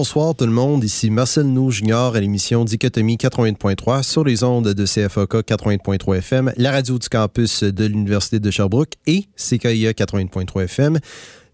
Bonsoir 0.00 0.34
tout 0.34 0.46
le 0.46 0.50
monde, 0.50 0.82
ici 0.82 1.10
Marcel 1.10 1.44
Nou 1.44 1.70
Junior 1.70 2.16
à 2.16 2.20
l'émission 2.20 2.64
Dichotomie 2.64 3.16
80.3 3.16 4.02
sur 4.02 4.24
les 4.24 4.42
ondes 4.44 4.72
de 4.72 4.84
CFOK 4.86 5.42
80.3 5.46 6.16
FM, 6.16 6.52
la 6.56 6.70
radio 6.70 6.98
du 6.98 7.06
campus 7.10 7.62
de 7.62 7.84
l'Université 7.84 8.40
de 8.40 8.50
Sherbrooke 8.50 8.94
et 9.06 9.26
CKIA 9.36 9.92
80.3 9.92 10.62
FM 10.64 10.98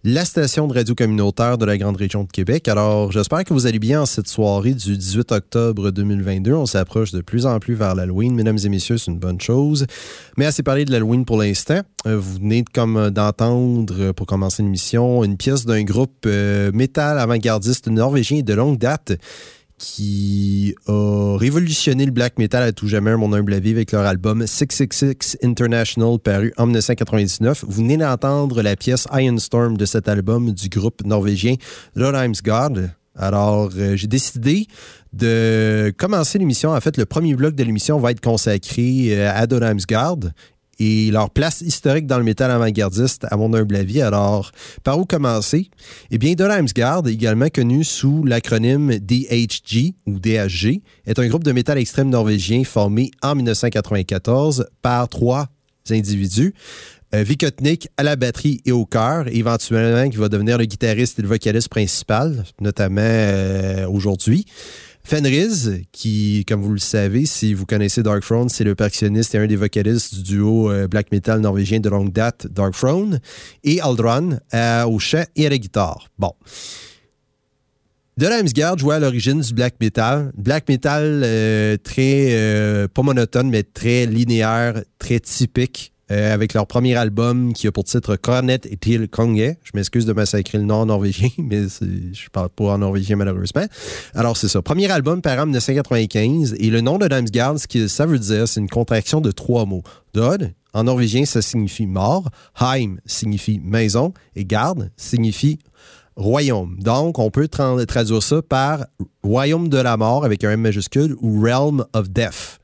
la 0.09 0.25
station 0.25 0.69
de 0.69 0.73
radio 0.73 0.95
communautaire 0.95 1.59
de 1.59 1.65
la 1.65 1.77
grande 1.77 1.97
région 1.97 2.23
de 2.23 2.31
Québec. 2.31 2.69
Alors, 2.69 3.11
j'espère 3.11 3.43
que 3.43 3.53
vous 3.53 3.67
allez 3.67 3.81
bien 3.81 4.03
en 4.03 4.07
cette 4.07 4.29
soirée 4.29 4.73
du 4.73 4.97
18 4.97 5.33
octobre 5.33 5.91
2022. 5.91 6.53
On 6.53 6.65
s'approche 6.65 7.11
de 7.11 7.23
plus 7.23 7.45
en 7.45 7.59
plus 7.59 7.75
vers 7.75 7.97
l'Halloween. 7.97 8.33
Mesdames 8.37 8.59
et 8.65 8.69
messieurs, 8.69 8.99
c'est 8.99 9.11
une 9.11 9.19
bonne 9.19 9.41
chose. 9.41 9.85
Mais 10.37 10.47
assez 10.47 10.63
parlé 10.63 10.85
de 10.85 10.93
l'Halloween 10.93 11.25
pour 11.25 11.39
l'instant. 11.39 11.81
Euh, 12.07 12.17
vous 12.17 12.35
venez 12.35 12.65
comme 12.73 13.11
d'entendre, 13.11 13.95
euh, 13.99 14.13
pour 14.13 14.29
commencer 14.29 14.63
l'émission, 14.63 15.25
une 15.25 15.37
pièce 15.37 15.67
d'un 15.67 15.83
groupe 15.83 16.25
euh, 16.27 16.71
métal 16.73 17.19
avant-gardiste 17.19 17.89
norvégien 17.89 18.43
de 18.43 18.55
longue 18.55 18.79
date 18.79 19.19
qui 19.79 20.75
a 20.87 21.37
révolutionné 21.39 22.07
le 22.07 22.13
black 22.13 22.39
metal 22.39 22.63
à 22.63 22.73
tout 22.73 22.89
jamais, 22.89 23.15
mon 23.17 23.33
humble 23.33 23.53
avis, 23.53 23.71
avec 23.71 23.93
leur 23.93 24.05
album 24.07 24.47
666 24.47 25.39
International 25.43 26.19
paru 26.19 26.53
en 26.57 26.67
1999. 26.67 27.65
Vous 27.67 27.83
venez 27.83 27.97
d'entendre 27.97 28.63
la 28.63 28.77
pièce 28.77 29.07
Iron 29.13 29.39
Storm 29.39 29.77
de 29.77 29.85
cet 29.85 30.09
album 30.09 30.53
du 30.53 30.69
groupe 30.69 31.05
norvégien 31.05 31.57
God 32.43 32.91
Alors, 33.15 33.71
euh, 33.77 33.97
j'ai 33.97 34.07
décidé 34.07 34.67
de 35.13 35.93
commencer 35.97 36.39
l'émission. 36.39 36.73
En 36.73 36.81
fait, 36.81 36.97
le 36.97 37.07
premier 37.07 37.35
bloc 37.35 37.55
de 37.55 37.63
l'émission 37.63 37.99
va 37.99 38.11
être 38.11 38.21
consacré 38.21 39.09
euh, 39.11 39.31
à 39.35 39.47
Donham's 39.47 39.87
Guard 39.87 40.21
et 40.79 41.11
leur 41.11 41.31
place 41.31 41.61
historique 41.61 42.07
dans 42.07 42.19
le 42.19 42.25
métal 42.25 42.51
avant-gardiste, 42.51 43.27
à 43.31 43.37
mon 43.37 43.53
humble 43.55 43.77
avis. 43.77 44.03
Alors, 44.03 44.53
par 44.85 44.99
où 44.99 45.05
commencer? 45.05 45.71
Eh 46.11 46.19
bien, 46.19 46.35
Guard, 46.35 47.07
également 47.07 47.49
connu 47.49 47.85
sous 47.85 48.25
l'acronyme 48.25 48.99
DHG 48.99 49.95
ou 50.07 50.19
DHG, 50.19 50.83
est 51.07 51.19
un 51.19 51.27
groupe 51.29 51.45
de 51.45 51.53
métal 51.53 51.79
extrême 51.79 52.11
norvégien 52.11 52.65
formé 52.65 53.11
en 53.23 53.35
1994 53.35 54.67
par 54.83 55.09
trois 55.09 55.49
individus. 55.91 56.55
Euh, 57.15 57.23
Vikotnik 57.23 57.89
à 57.97 58.03
la 58.03 58.17
batterie 58.17 58.61
et 58.67 58.73
au 58.73 58.85
chœur, 58.85 59.29
éventuellement 59.29 60.11
qui 60.11 60.17
va 60.17 60.29
devenir 60.29 60.59
le 60.59 60.65
guitariste 60.65 61.19
et 61.19 61.23
le 61.23 61.29
vocaliste 61.29 61.69
principal, 61.69 62.45
notamment 62.61 63.01
euh, 63.01 63.87
aujourd'hui. 63.89 64.45
Fenriz, 65.09 65.83
qui, 65.93 66.45
comme 66.49 66.63
vous 66.63 66.73
le 66.73 66.81
savez, 66.81 67.27
si 67.27 67.55
vous 67.55 67.65
connaissez 67.65 68.03
Darkthrone, 68.03 68.49
c'est 68.49 68.65
le 68.65 68.75
percussionniste 68.75 69.37
et 69.37 69.39
un 69.39 69.47
des 69.47 69.55
vocalistes 69.55 70.17
du 70.17 70.23
duo 70.25 70.69
euh, 70.69 70.89
black 70.89 71.13
metal 71.13 71.39
norvégien 71.41 71.79
de 71.79 71.89
longue 71.89 72.13
date, 72.13 72.49
Darkthrone, 72.49 73.21
et 73.63 73.81
Aldron 73.81 74.41
au 74.89 74.99
chant 74.99 75.23
et 75.37 75.47
à 75.47 75.51
la 75.51 75.59
guitare. 75.59 76.09
Bon. 76.19 76.33
De 78.17 78.53
Guard 78.53 78.79
jouait 78.79 78.97
à 78.97 78.99
l'origine 78.99 79.41
du 79.43 79.55
black 79.55 79.77
metal. 79.81 80.33
Black 80.37 80.69
metal 80.69 81.21
très, 81.85 82.89
pas 82.93 83.03
monotone, 83.03 83.49
mais 83.49 83.63
très 83.63 84.07
linéaire, 84.07 84.83
très 84.99 85.21
typique 85.21 85.93
euh, 86.11 86.33
avec 86.33 86.55
leur 86.55 86.67
premier 86.67 86.95
album 86.95 87.53
qui 87.53 87.67
a 87.67 87.73
pour 87.73 87.85
titre 87.85 88.17
Cornet 88.17 88.61
et 88.71 88.77
Til 88.77 89.09
Konge. 89.09 89.57
Je 89.63 89.71
m'excuse 89.75 90.07
de 90.07 90.13
massacrer 90.13 90.59
le 90.59 90.65
nom 90.65 90.77
en 90.77 90.87
norvégien, 90.87 91.31
mais 91.39 91.63
je 91.63 92.29
parle 92.31 92.49
pas 92.51 92.75
en 92.75 92.79
norvégien 92.79 93.17
malheureusement. 93.17 93.67
Alors 94.15 94.37
c'est 94.37 94.49
ça. 94.49 94.63
Premier 94.63 94.91
album 94.91 95.21
par 95.21 95.39
en 95.39 95.47
1995 95.47 96.55
et 96.59 96.71
le 96.71 96.81
nom 96.81 96.99
de 96.99 97.09
Damsgaard, 97.09 97.59
ce 97.59 97.67
que 97.67 97.89
ça 97.89 98.07
veut 98.07 98.19
dire, 98.19 98.47
c'est 98.47 98.61
une 98.61 98.69
contraction 98.69 99.21
de 99.21 99.31
trois 99.31 99.67
mots. 99.67 99.83
Dod, 100.15 100.53
en 100.73 100.85
norvégien, 100.85 101.25
ça 101.25 101.43
signifie 101.43 101.87
mort. 101.87 102.29
Heim 102.61 103.01
signifie 103.07 103.61
maison 103.65 104.13
et 104.35 104.45
Gard 104.45 104.77
signifie 104.97 105.59
royaume. 106.17 106.77
Donc, 106.81 107.19
on 107.19 107.31
peut 107.31 107.49
traduire 107.49 108.23
ça 108.23 108.43
par 108.43 108.87
royaume 109.23 109.69
de 109.69 109.79
la 109.79 109.97
mort 109.97 110.25
avec 110.25 110.45
un 110.45 110.51
M 110.51 110.61
majuscule 110.61 111.17
ou 111.21 111.41
realm 111.43 111.85
of 111.95 112.11
death 112.11 112.59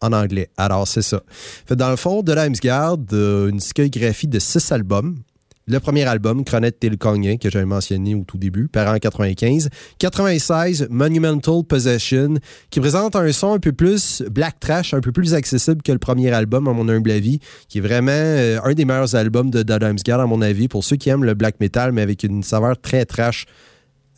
en 0.00 0.12
anglais. 0.12 0.50
Alors, 0.56 0.86
c'est 0.86 1.02
ça. 1.02 1.22
Fait, 1.66 1.76
dans 1.76 1.90
le 1.90 1.96
fond, 1.96 2.22
de 2.22 2.60
Guard, 2.60 2.98
euh, 3.12 3.48
une 3.48 3.58
discographie 3.58 4.28
de 4.28 4.38
six 4.38 4.72
albums. 4.72 5.16
Le 5.70 5.80
premier 5.80 6.04
album, 6.04 6.44
Chronette 6.44 6.80
Tilkongien, 6.80 7.36
que 7.36 7.50
j'avais 7.50 7.66
mentionné 7.66 8.14
au 8.14 8.22
tout 8.22 8.38
début, 8.38 8.68
par 8.68 8.90
en 8.90 8.98
95. 8.98 9.68
96, 9.98 10.86
Monumental 10.88 11.62
Possession, 11.62 12.38
qui 12.70 12.80
présente 12.80 13.16
un 13.16 13.30
son 13.32 13.52
un 13.52 13.58
peu 13.58 13.72
plus 13.72 14.22
black 14.30 14.58
trash, 14.60 14.94
un 14.94 15.00
peu 15.00 15.12
plus 15.12 15.34
accessible 15.34 15.82
que 15.82 15.92
le 15.92 15.98
premier 15.98 16.30
album, 16.30 16.68
à 16.68 16.72
mon 16.72 16.88
humble 16.88 17.10
avis, 17.10 17.40
qui 17.68 17.78
est 17.78 17.80
vraiment 17.82 18.12
euh, 18.12 18.58
un 18.64 18.72
des 18.72 18.86
meilleurs 18.86 19.14
albums 19.14 19.50
de 19.50 19.62
Guard, 19.62 20.20
à 20.20 20.26
mon 20.26 20.40
avis, 20.40 20.68
pour 20.68 20.84
ceux 20.84 20.96
qui 20.96 21.10
aiment 21.10 21.24
le 21.24 21.34
black 21.34 21.60
metal, 21.60 21.92
mais 21.92 22.00
avec 22.00 22.22
une 22.22 22.42
saveur 22.42 22.80
très 22.80 23.04
trash 23.04 23.44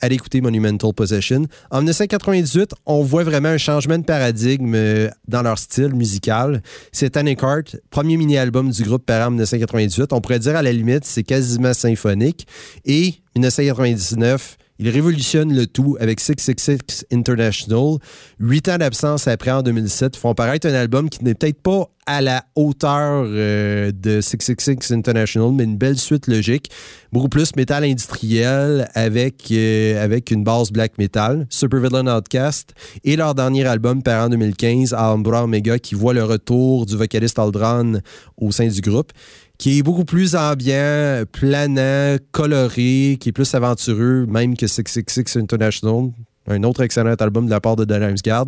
allez 0.01 0.17
écouter 0.17 0.41
Monumental 0.41 0.93
Possession. 0.93 1.47
En 1.71 1.79
1998, 1.79 2.75
on 2.87 3.03
voit 3.03 3.25
vraiment 3.25 3.51
un 3.51 3.59
changement 3.59 3.99
de 3.99 4.05
paradigme 4.05 4.75
euh, 4.75 5.09
dans 5.29 5.43
leur 5.43 5.59
style 5.59 5.95
musical. 5.95 6.63
C'est 6.93 7.11
Tanic 7.11 7.43
Heart, 7.43 7.77
premier 7.91 8.17
mini-album 8.17 8.71
du 8.71 8.83
groupe 8.83 9.05
par 9.05 9.29
en 9.29 9.31
1998. 9.31 10.13
On 10.13 10.21
pourrait 10.21 10.39
dire 10.39 10.57
à 10.57 10.63
la 10.63 10.73
limite, 10.73 11.05
c'est 11.05 11.23
quasiment 11.23 11.75
symphonique. 11.75 12.47
Et 12.85 13.15
1999, 13.37 14.57
il 14.81 14.89
révolutionne 14.89 15.55
le 15.55 15.67
tout 15.67 15.99
avec 16.01 16.21
666 16.21 17.05
International. 17.13 17.99
Huit 18.39 18.67
ans 18.71 18.79
d'absence 18.79 19.29
après, 19.29 19.51
en 19.51 19.63
2007, 19.63 20.17
font 20.17 20.35
paraître 20.35 20.67
un 20.67 20.73
album 20.73 21.11
qui 21.11 21.23
n'est 21.23 21.35
peut-être 21.35 21.61
pas 21.61 21.91
à 22.07 22.23
la 22.23 22.45
hauteur 22.57 23.25
euh, 23.27 23.93
de 23.93 24.23
666 24.23 24.93
International, 24.95 25.53
mais 25.53 25.65
une 25.65 25.77
belle 25.77 25.99
suite 25.99 26.29
logique. 26.29 26.71
Beaucoup 27.13 27.29
plus 27.29 27.55
métal 27.57 27.85
industriel 27.85 28.89
avec, 28.95 29.49
euh, 29.53 30.21
une 30.31 30.45
base 30.45 30.73
black 30.73 30.97
metal. 30.97 31.47
Super 31.51 31.81
Villain 31.81 32.17
Outcast 32.17 32.73
et 33.05 33.17
leur 33.17 33.35
dernier 33.35 33.67
album 33.67 34.03
par 34.03 34.25
en 34.25 34.29
2015, 34.31 34.95
Alhambra 34.95 35.45
Omega, 35.45 35.79
qui 35.79 35.95
voit 35.95 36.15
le 36.15 36.25
retour 36.25 36.87
du 36.87 36.97
vocaliste 36.97 37.39
Aldran 37.39 38.01
au 38.39 38.51
sein 38.51 38.69
du 38.69 38.81
groupe 38.81 39.13
qui 39.61 39.77
est 39.77 39.83
beaucoup 39.83 40.07
plus 40.07 40.37
ambiant, 40.37 41.23
planant, 41.31 42.17
coloré, 42.33 43.19
qui 43.21 43.29
est 43.29 43.33
plus 43.33 43.55
aventureux, 43.55 44.25
même 44.27 44.57
que 44.57 44.67
666 44.67 45.37
International. 45.39 46.13
Un 46.47 46.63
autre 46.63 46.81
excellent 46.81 47.13
album 47.13 47.45
de 47.45 47.51
la 47.51 47.61
part 47.61 47.77
de 47.77 47.85
Dynam's 47.85 48.23
Guard. 48.23 48.47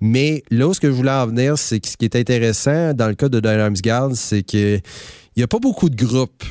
Mais 0.00 0.42
là 0.50 0.66
où 0.66 0.72
ce 0.72 0.80
que 0.80 0.86
je 0.86 0.94
voulais 0.94 1.10
en 1.10 1.26
venir, 1.26 1.58
c'est 1.58 1.80
que 1.80 1.88
ce 1.88 1.98
qui 1.98 2.06
est 2.06 2.16
intéressant 2.16 2.94
dans 2.94 3.08
le 3.08 3.14
cas 3.14 3.28
de 3.28 3.40
Dynam's 3.40 3.82
Guard, 3.82 4.12
c'est 4.14 4.42
qu'il 4.42 4.80
n'y 5.36 5.42
a 5.42 5.46
pas 5.46 5.58
beaucoup 5.58 5.90
de 5.90 6.02
groupes 6.02 6.44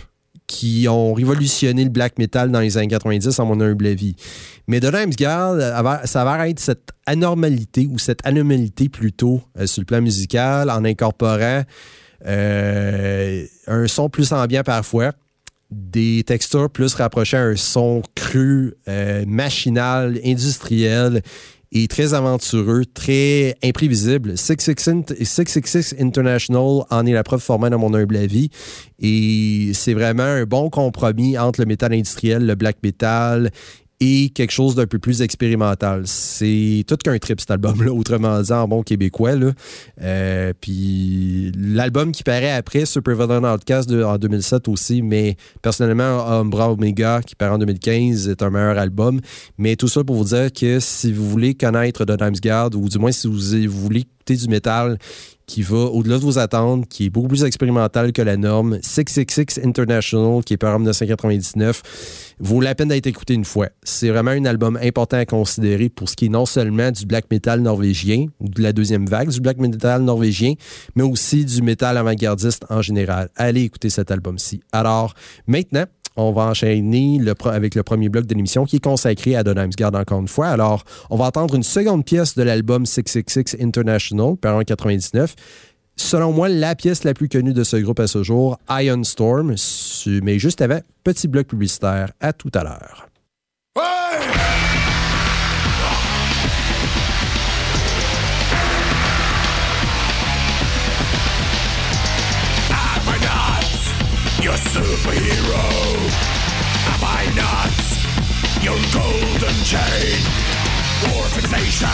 qui 0.45 0.85
ont 0.87 1.15
révolutionné 1.15 1.83
le 1.83 1.89
black 1.89 2.19
metal 2.19 2.51
dans 2.51 2.59
les 2.59 2.77
années 2.77 2.89
90, 2.89 3.39
en 3.39 3.45
mon 3.47 3.59
humble 3.61 3.87
avis. 3.87 4.15
Mais 4.67 4.79
The 4.79 4.91
Guard, 5.17 5.57
ça 6.05 6.23
va 6.23 6.49
être 6.49 6.59
cette 6.59 6.89
anormalité 7.07 7.89
ou 7.91 7.97
cette 7.97 8.19
anomalité 8.27 8.89
plutôt 8.89 9.41
euh, 9.57 9.65
sur 9.65 9.81
le 9.81 9.85
plan 9.85 10.01
musical 10.01 10.69
en 10.69 10.85
incorporant 10.85 11.63
euh, 12.25 13.45
un 13.67 13.87
son 13.87 14.09
plus 14.09 14.31
ambiant 14.31 14.63
parfois, 14.63 15.11
des 15.71 16.23
textures 16.25 16.69
plus 16.69 16.93
rapprochées 16.93 17.37
à 17.37 17.43
un 17.43 17.55
son 17.55 18.01
cru, 18.15 18.75
euh, 18.87 19.23
machinal, 19.27 20.19
industriel 20.23 21.21
et 21.75 21.87
très 21.87 22.13
aventureux, 22.13 22.85
très 22.85 23.55
imprévisible. 23.63 24.37
666 24.37 25.95
International 25.99 26.83
en 26.91 27.05
est 27.05 27.13
la 27.13 27.23
preuve 27.23 27.41
formelle 27.41 27.71
dans 27.71 27.79
mon 27.79 27.95
humble 27.95 28.15
avis. 28.15 28.51
Et 28.99 29.71
c'est 29.73 29.95
vraiment 29.95 30.23
un 30.23 30.43
bon 30.43 30.69
compromis 30.69 31.37
entre 31.37 31.61
le 31.61 31.65
métal 31.65 31.93
industriel, 31.93 32.45
le 32.45 32.53
black 32.53 32.77
metal 32.83 33.49
et 34.03 34.29
quelque 34.29 34.51
chose 34.51 34.75
d'un 34.75 34.85
peu 34.85 34.99
plus 34.99 35.21
expérimental. 35.21 36.03
C'est 36.05 36.83
tout 36.87 36.97
qu'un 36.97 37.17
trip, 37.19 37.39
cet 37.39 37.51
album-là, 37.51 37.91
autrement 37.93 38.41
dit, 38.41 38.51
en 38.51 38.67
bon 38.67 38.83
québécois. 38.83 39.35
Là. 39.35 39.51
Euh, 40.01 40.53
puis 40.59 41.51
l'album 41.57 42.11
qui 42.11 42.23
paraît 42.23 42.51
après, 42.51 42.85
Super 42.85 43.15
Villain 43.15 43.53
Outcast 43.53 43.91
en 43.91 44.17
2007 44.17 44.67
aussi, 44.67 45.01
mais 45.01 45.37
personnellement, 45.61 46.27
Umbra 46.27 46.71
Omega, 46.71 47.21
qui 47.25 47.35
paraît 47.35 47.53
en 47.53 47.57
2015, 47.59 48.27
est 48.27 48.41
un 48.41 48.49
meilleur 48.49 48.77
album. 48.77 49.21
Mais 49.57 49.75
tout 49.75 49.87
ça 49.87 50.03
pour 50.03 50.17
vous 50.17 50.35
dire 50.35 50.51
que 50.51 50.79
si 50.79 51.11
vous 51.11 51.29
voulez 51.29 51.55
connaître 51.55 52.03
The 52.05 52.17
Times 52.17 52.39
Guard, 52.41 52.75
ou 52.75 52.89
du 52.89 52.99
moins 52.99 53.11
si 53.11 53.27
vous, 53.27 53.69
vous 53.69 53.81
voulez 53.81 54.05
du 54.27 54.47
métal 54.47 54.97
qui 55.45 55.61
va 55.61 55.77
au-delà 55.77 56.17
de 56.17 56.23
vos 56.23 56.39
attentes, 56.39 56.87
qui 56.87 57.05
est 57.05 57.09
beaucoup 57.09 57.27
plus 57.27 57.43
expérimental 57.43 58.13
que 58.13 58.21
la 58.21 58.37
norme. 58.37 58.79
666 58.81 59.59
International, 59.63 60.43
qui 60.43 60.53
est 60.53 60.57
par 60.57 60.69
exemple 60.71 60.83
1999, 60.83 62.35
vaut 62.39 62.61
la 62.61 62.75
peine 62.75 62.87
d'être 62.87 63.07
écouté 63.07 63.33
une 63.33 63.45
fois. 63.45 63.67
C'est 63.83 64.09
vraiment 64.09 64.31
un 64.31 64.45
album 64.45 64.79
important 64.81 65.17
à 65.17 65.25
considérer 65.25 65.89
pour 65.89 66.09
ce 66.09 66.15
qui 66.15 66.25
est 66.25 66.29
non 66.29 66.45
seulement 66.45 66.91
du 66.91 67.05
black 67.05 67.25
metal 67.29 67.59
norvégien, 67.59 68.27
ou 68.39 68.49
de 68.49 68.61
la 68.61 68.73
deuxième 68.73 69.05
vague 69.05 69.29
du 69.29 69.41
black 69.41 69.57
metal 69.57 70.01
norvégien, 70.01 70.53
mais 70.95 71.03
aussi 71.03 71.43
du 71.45 71.61
métal 71.61 71.97
avant-gardiste 71.97 72.65
en 72.69 72.81
général. 72.81 73.29
Allez 73.35 73.63
écouter 73.63 73.89
cet 73.89 74.11
album-ci. 74.11 74.61
Alors, 74.71 75.13
maintenant, 75.47 75.85
on 76.15 76.31
va 76.31 76.43
enchaîner 76.43 77.19
avec 77.45 77.75
le 77.75 77.83
premier 77.83 78.09
bloc 78.09 78.25
de 78.25 78.35
l'émission 78.35 78.65
qui 78.65 78.77
est 78.77 78.83
consacré 78.83 79.35
à 79.35 79.43
Donham's 79.43 79.75
Guard 79.75 79.95
encore 79.95 80.19
une 80.19 80.27
fois. 80.27 80.47
Alors, 80.47 80.83
on 81.09 81.17
va 81.17 81.25
entendre 81.25 81.55
une 81.55 81.63
seconde 81.63 82.05
pièce 82.05 82.35
de 82.35 82.43
l'album 82.43 82.85
666 82.85 83.57
International, 83.61 84.35
par 84.37 84.53
1999. 84.53 85.35
Selon 85.95 86.31
moi, 86.31 86.49
la 86.49 86.75
pièce 86.75 87.03
la 87.03 87.13
plus 87.13 87.29
connue 87.29 87.53
de 87.53 87.63
ce 87.63 87.77
groupe 87.77 87.99
à 87.99 88.07
ce 88.07 88.23
jour, 88.23 88.57
Iron 88.69 89.03
Storm. 89.03 89.55
Mais 90.23 90.39
juste 90.39 90.61
avant, 90.61 90.79
petit 91.03 91.27
bloc 91.27 91.47
publicitaire. 91.47 92.11
À 92.19 92.33
tout 92.33 92.51
à 92.53 92.63
l'heure. 92.63 93.12
Your 104.43 104.53
superhero? 104.55 105.63
Am 106.91 107.01
I 107.01 107.23
not 107.33 107.71
your 108.61 108.75
golden 108.91 109.55
chain? 109.63 110.19
War 111.15 111.23
fixation, 111.31 111.87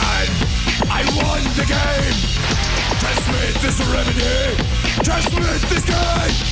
I 0.90 1.04
won 1.16 1.44
the 1.54 1.66
game. 1.70 2.18
Transmit 2.98 3.54
this 3.62 3.80
remedy, 3.86 4.58
transmit 5.04 5.62
this 5.70 5.86
game. 5.86 6.50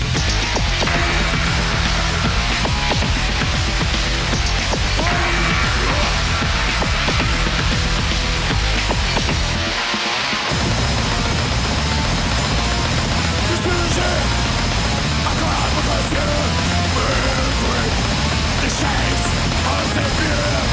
The 19.98 20.66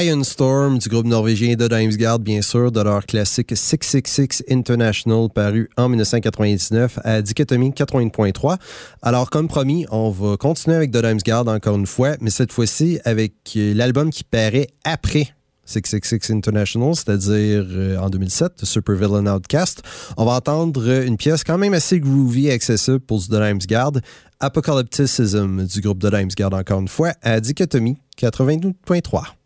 Iron 0.00 0.24
Storm 0.24 0.78
du 0.78 0.88
groupe 0.88 1.06
norvégien 1.06 1.54
The 1.54 1.68
Dimesgard, 1.68 2.18
bien 2.18 2.40
sûr, 2.40 2.72
de 2.72 2.80
leur 2.80 3.04
classique 3.04 3.52
666 3.54 4.42
International 4.50 5.28
paru 5.28 5.68
en 5.76 5.90
1999 5.90 6.98
à 7.04 7.20
Dichotomie 7.20 7.70
80.3. 7.70 8.56
Alors, 9.02 9.28
comme 9.28 9.48
promis, 9.48 9.84
on 9.90 10.10
va 10.10 10.36
continuer 10.38 10.76
avec 10.76 10.92
The 10.92 10.98
Dimesgard 10.98 11.46
encore 11.46 11.76
une 11.76 11.86
fois, 11.86 12.12
mais 12.20 12.30
cette 12.30 12.52
fois-ci 12.52 13.00
avec 13.04 13.34
euh, 13.56 13.74
l'album 13.74 14.10
qui 14.10 14.24
paraît 14.24 14.68
après 14.84 15.28
666 15.66 16.32
International, 16.32 16.94
c'est-à-dire 16.94 17.66
euh, 17.68 17.98
en 17.98 18.08
2007, 18.08 18.64
Super 18.64 18.94
Villain 18.94 19.26
Outcast. 19.26 19.82
On 20.16 20.24
va 20.24 20.32
entendre 20.32 20.82
euh, 20.86 21.06
une 21.06 21.18
pièce 21.18 21.44
quand 21.44 21.58
même 21.58 21.74
assez 21.74 22.00
groovy 22.00 22.46
et 22.46 22.52
accessible 22.52 23.00
pour 23.00 23.22
The 23.22 23.34
Dimesgard, 23.34 23.92
Apocalypticism 24.40 25.66
du 25.66 25.80
groupe 25.82 25.98
The 25.98 26.14
Dimesgard 26.14 26.54
encore 26.54 26.80
une 26.80 26.88
fois 26.88 27.12
à 27.22 27.40
Dichotomie 27.40 27.98
82.3. 28.18 29.41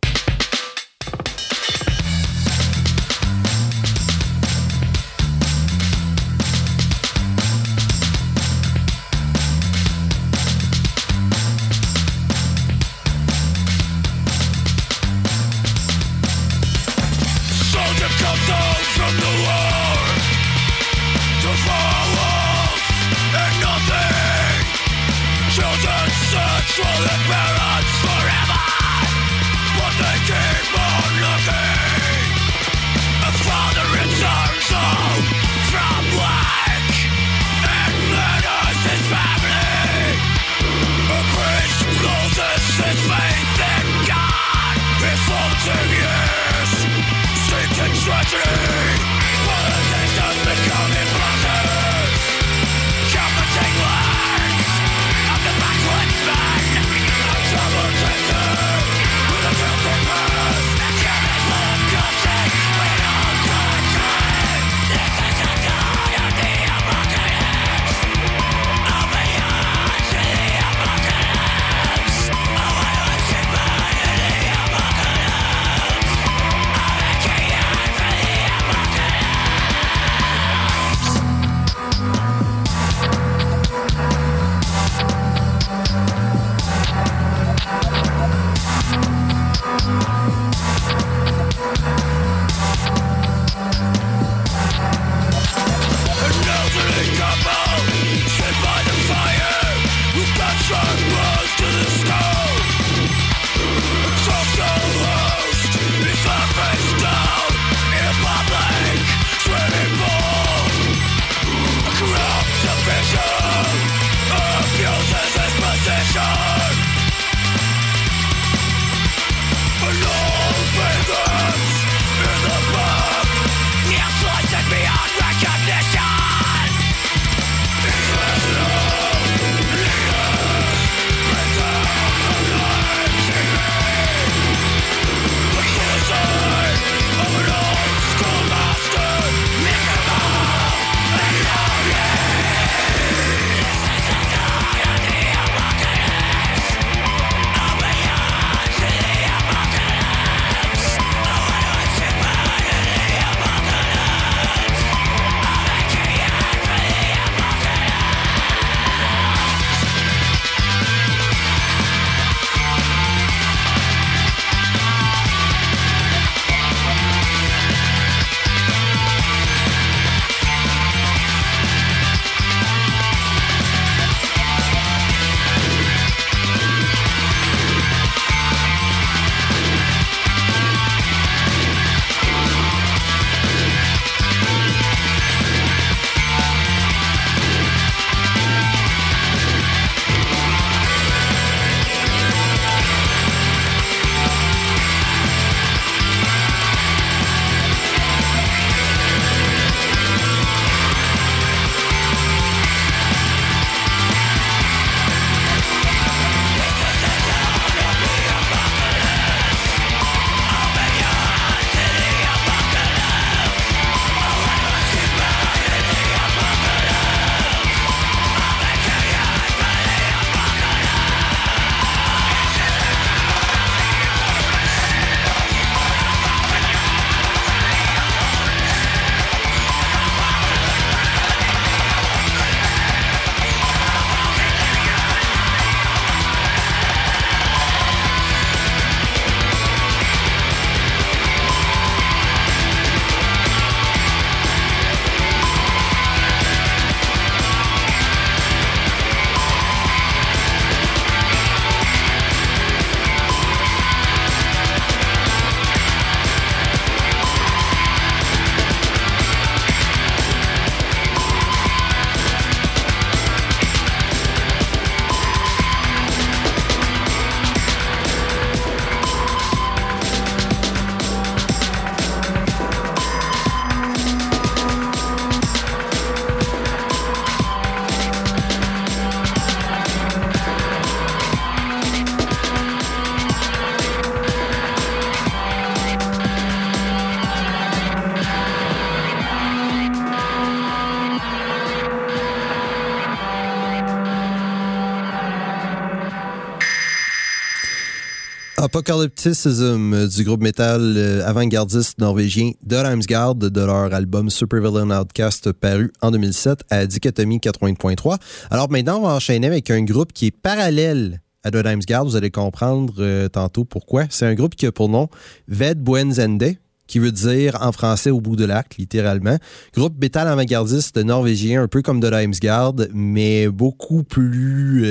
Apocalypticism 298.77 299.93
euh, 299.95 300.07
du 300.07 300.23
groupe 300.23 300.43
métal 300.43 300.93
euh, 300.97 301.25
avant-gardiste 301.25 301.97
norvégien 301.97 302.51
The 302.69 302.75
Ramsgard 302.75 303.33
de 303.33 303.59
leur 303.59 303.91
album 303.91 304.29
Supervillain 304.29 304.91
Outcast 304.91 305.51
paru 305.51 305.91
en 306.03 306.11
2007 306.11 306.59
à 306.69 306.85
Dichotomie 306.85 307.39
80.3. 307.39 308.19
Alors 308.51 308.69
maintenant, 308.69 308.99
on 308.99 309.07
va 309.07 309.15
enchaîner 309.15 309.47
avec 309.47 309.71
un 309.71 309.83
groupe 309.83 310.13
qui 310.13 310.27
est 310.27 310.31
parallèle 310.31 311.23
à 311.43 311.49
The 311.49 311.65
Ramsgard. 311.65 312.05
Vous 312.05 312.15
allez 312.17 312.29
comprendre 312.29 312.93
euh, 312.99 313.27
tantôt 313.29 313.65
pourquoi. 313.65 314.03
C'est 314.11 314.27
un 314.27 314.35
groupe 314.35 314.53
qui 314.53 314.67
a 314.67 314.71
pour 314.71 314.89
nom 314.89 315.09
Ved 315.47 315.81
Buenzende, 315.81 316.53
qui 316.85 316.99
veut 316.99 317.11
dire 317.11 317.57
en 317.61 317.71
français 317.71 318.11
au 318.11 318.21
bout 318.21 318.35
de 318.35 318.45
l'arc, 318.45 318.77
littéralement. 318.77 319.39
Groupe 319.73 319.99
métal 319.99 320.27
avant-gardiste 320.27 320.97
norvégien, 320.97 321.63
un 321.63 321.67
peu 321.67 321.81
comme 321.81 321.99
The 321.99 322.11
Ramsgard, 322.11 322.75
mais 322.93 323.47
beaucoup 323.47 324.03
plus 324.03 324.83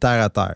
terre 0.00 0.22
à 0.22 0.30
terre 0.30 0.54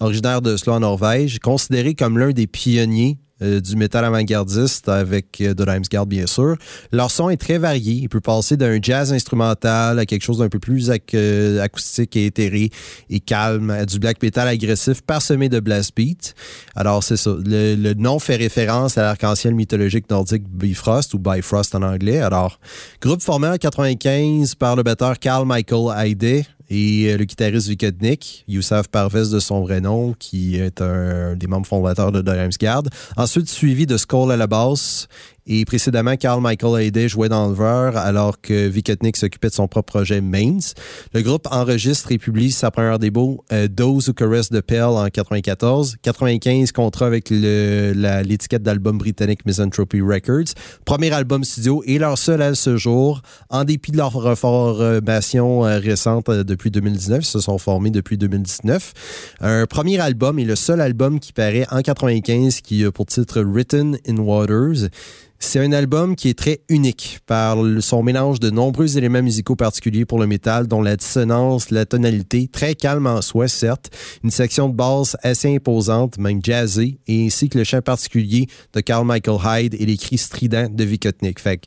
originaire 0.00 0.42
de 0.42 0.52
Oslo 0.52 0.72
en 0.74 0.80
Norvège, 0.80 1.38
considéré 1.38 1.94
comme 1.94 2.18
l'un 2.18 2.30
des 2.30 2.46
pionniers 2.46 3.18
euh, 3.40 3.60
du 3.60 3.76
métal 3.76 4.04
avant-gardiste 4.04 4.88
avec 4.88 5.40
euh, 5.40 5.54
de 5.54 5.64
Guard, 5.88 6.06
bien 6.06 6.26
sûr. 6.26 6.56
Leur 6.90 7.08
son 7.08 7.30
est 7.30 7.36
très 7.36 7.58
varié. 7.58 7.92
Il 7.92 8.08
peut 8.08 8.20
passer 8.20 8.56
d'un 8.56 8.80
jazz 8.82 9.12
instrumental 9.12 9.96
à 10.00 10.06
quelque 10.06 10.24
chose 10.24 10.38
d'un 10.38 10.48
peu 10.48 10.58
plus 10.58 10.90
euh, 11.14 11.62
acoustique 11.62 12.16
et 12.16 12.26
éthéré 12.26 12.70
et 13.10 13.20
calme, 13.20 13.70
à 13.70 13.86
du 13.86 14.00
black 14.00 14.20
metal 14.20 14.48
agressif 14.48 15.02
parsemé 15.02 15.48
de 15.48 15.60
blast 15.60 15.92
beat. 15.94 16.34
Alors, 16.74 17.04
c'est 17.04 17.16
ça. 17.16 17.36
Le, 17.44 17.94
nom 17.94 18.18
fait 18.18 18.36
référence 18.36 18.98
à 18.98 19.02
l'arc-en-ciel 19.02 19.54
mythologique 19.54 20.10
nordique 20.10 20.42
Bifrost 20.48 21.14
ou 21.14 21.20
Bifrost 21.20 21.76
en 21.76 21.82
anglais. 21.82 22.18
Alors, 22.18 22.58
groupe 23.00 23.22
formé 23.22 23.46
en 23.46 23.56
95 23.56 24.56
par 24.56 24.74
le 24.74 24.82
batteur 24.82 25.16
Carl 25.20 25.46
Michael 25.46 25.96
Heide, 25.96 26.44
et 26.70 27.12
euh, 27.12 27.16
le 27.16 27.24
guitariste 27.24 27.68
Vikotnik, 27.68 28.44
Youssef 28.48 28.88
Parvez 28.88 29.30
de 29.32 29.40
son 29.40 29.62
vrai 29.62 29.80
nom, 29.80 30.14
qui 30.18 30.56
est 30.56 30.80
un, 30.80 31.34
des 31.36 31.46
membres 31.46 31.66
fondateurs 31.66 32.12
de 32.12 32.22
Guard. 32.58 32.84
Ensuite, 33.16 33.48
suivi 33.48 33.86
de 33.86 33.96
Skull 33.96 34.30
à 34.32 34.36
la 34.36 34.46
basse 34.46 35.08
et 35.48 35.64
précédemment, 35.64 36.16
Carl 36.16 36.42
Michael 36.42 36.82
Hayday 36.82 37.08
jouait 37.08 37.30
dans 37.30 37.48
le 37.48 37.54
verre 37.54 37.96
alors 37.96 38.38
que 38.40 38.68
Vikotnik 38.68 39.16
s'occupait 39.16 39.48
de 39.48 39.54
son 39.54 39.66
propre 39.66 39.92
projet 39.92 40.20
Mains. 40.20 40.58
Le 41.14 41.22
groupe 41.22 41.48
enregistre 41.50 42.12
et 42.12 42.18
publie 42.18 42.52
sa 42.52 42.70
première 42.70 42.98
démo 42.98 43.42
euh, 43.50 43.66
Those 43.66 44.08
Who 44.08 44.12
Caress 44.14 44.50
the 44.50 44.60
Pale 44.60 44.82
en 44.82 45.08
94. 45.08 45.96
95 46.02 46.72
contrat 46.72 47.06
avec 47.06 47.30
l'étiquette 47.30 48.62
d'album 48.62 48.98
britannique 48.98 49.46
Misanthropy 49.46 50.02
Records. 50.02 50.52
Premier 50.84 51.12
album 51.12 51.44
studio 51.44 51.82
et 51.86 51.98
leur 51.98 52.18
seul 52.18 52.42
à 52.42 52.54
ce 52.54 52.76
jour. 52.76 53.22
En 53.48 53.64
dépit 53.64 53.90
de 53.90 53.96
leur 53.96 54.12
reformation 54.12 55.64
euh, 55.64 55.78
récente 55.78 56.28
euh, 56.28 56.44
depuis 56.44 56.70
2019, 56.70 57.22
ils 57.22 57.26
se 57.26 57.40
sont 57.40 57.56
formés 57.56 57.90
depuis 57.90 58.18
2019. 58.18 58.92
Un 59.40 59.64
premier 59.64 59.98
album 59.98 60.38
et 60.38 60.44
le 60.44 60.56
seul 60.56 60.82
album 60.82 61.20
qui 61.20 61.32
paraît 61.32 61.66
en 61.70 61.80
95 61.80 62.60
qui 62.60 62.84
a 62.84 62.92
pour 62.92 63.06
titre 63.06 63.40
Written 63.40 63.96
in 64.06 64.18
Waters. 64.18 64.90
C'est 65.40 65.60
un 65.60 65.72
album 65.72 66.16
qui 66.16 66.28
est 66.28 66.38
très 66.38 66.60
unique 66.68 67.20
par 67.26 67.58
son 67.80 68.02
mélange 68.02 68.40
de 68.40 68.50
nombreux 68.50 68.98
éléments 68.98 69.22
musicaux 69.22 69.54
particuliers 69.54 70.04
pour 70.04 70.18
le 70.18 70.26
métal, 70.26 70.66
dont 70.66 70.82
la 70.82 70.96
dissonance, 70.96 71.70
la 71.70 71.86
tonalité, 71.86 72.48
très 72.48 72.74
calme 72.74 73.06
en 73.06 73.22
soi, 73.22 73.46
certes, 73.46 73.90
une 74.24 74.30
section 74.30 74.68
de 74.68 74.74
basse 74.74 75.16
assez 75.22 75.54
imposante, 75.54 76.18
même 76.18 76.40
jazzée, 76.42 76.98
et 77.06 77.26
ainsi 77.26 77.48
que 77.48 77.56
le 77.56 77.64
chant 77.64 77.80
particulier 77.80 78.48
de 78.72 78.80
Carl 78.80 79.06
Michael 79.06 79.38
Hyde 79.44 79.74
et 79.78 79.86
les 79.86 79.96
cris 79.96 80.18
stridents 80.18 80.68
de 80.70 80.84
Vikotnik. 80.84 81.38
Fait 81.38 81.62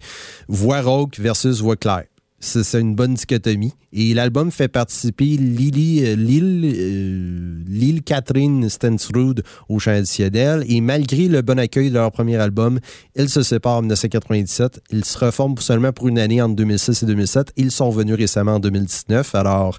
voix 0.48 0.82
rauque 0.82 1.18
versus 1.18 1.62
voix 1.62 1.78
claire 1.78 2.11
c'est 2.42 2.80
une 2.80 2.96
bonne 2.96 3.14
dichotomie. 3.14 3.74
Et 3.94 4.14
l'album 4.14 4.52
fait 4.52 4.68
participer 4.68 5.26
Lily, 5.38 6.04
euh, 6.06 6.16
Lille, 6.16 6.74
euh, 6.76 7.64
Lille 7.68 8.02
Catherine 8.04 8.68
Stensrud 8.70 9.44
au 9.70 9.80
chant 9.80 9.92
additionnel. 9.92 10.66
Et 10.68 10.82
malgré 10.82 11.28
le 11.28 11.42
bon 11.42 11.60
accueil 11.60 11.90
de 11.90 11.96
leur 11.96 12.12
premier 12.12 12.38
album, 12.38 12.80
ils 13.16 13.30
se 13.30 13.44
séparent 13.44 13.78
en 13.78 13.82
1997. 13.82 14.82
Ils 14.92 15.06
se 15.06 15.18
reforment 15.18 15.58
seulement 15.58 15.92
pour 15.92 16.08
une 16.08 16.20
année 16.20 16.42
entre 16.42 16.56
2006 16.56 17.04
et 17.04 17.06
2007. 17.06 17.54
Ils 17.58 17.72
sont 17.72 17.90
venus 17.90 18.16
récemment 18.16 18.56
en 18.56 18.60
2019. 18.60 19.36
Alors, 19.36 19.78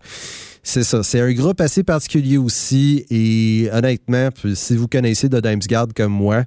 c'est 0.62 0.85
ça. 0.85 1.03
C'est 1.03 1.20
un 1.20 1.33
groupe 1.33 1.61
assez 1.61 1.83
particulier 1.83 2.38
aussi. 2.38 3.05
Et 3.11 3.68
honnêtement, 3.72 4.29
si 4.55 4.77
vous 4.77 4.87
connaissez 4.87 5.29
The 5.29 5.42
Guard 5.68 5.88
comme 5.96 6.12
moi, 6.12 6.37
euh, 6.37 6.42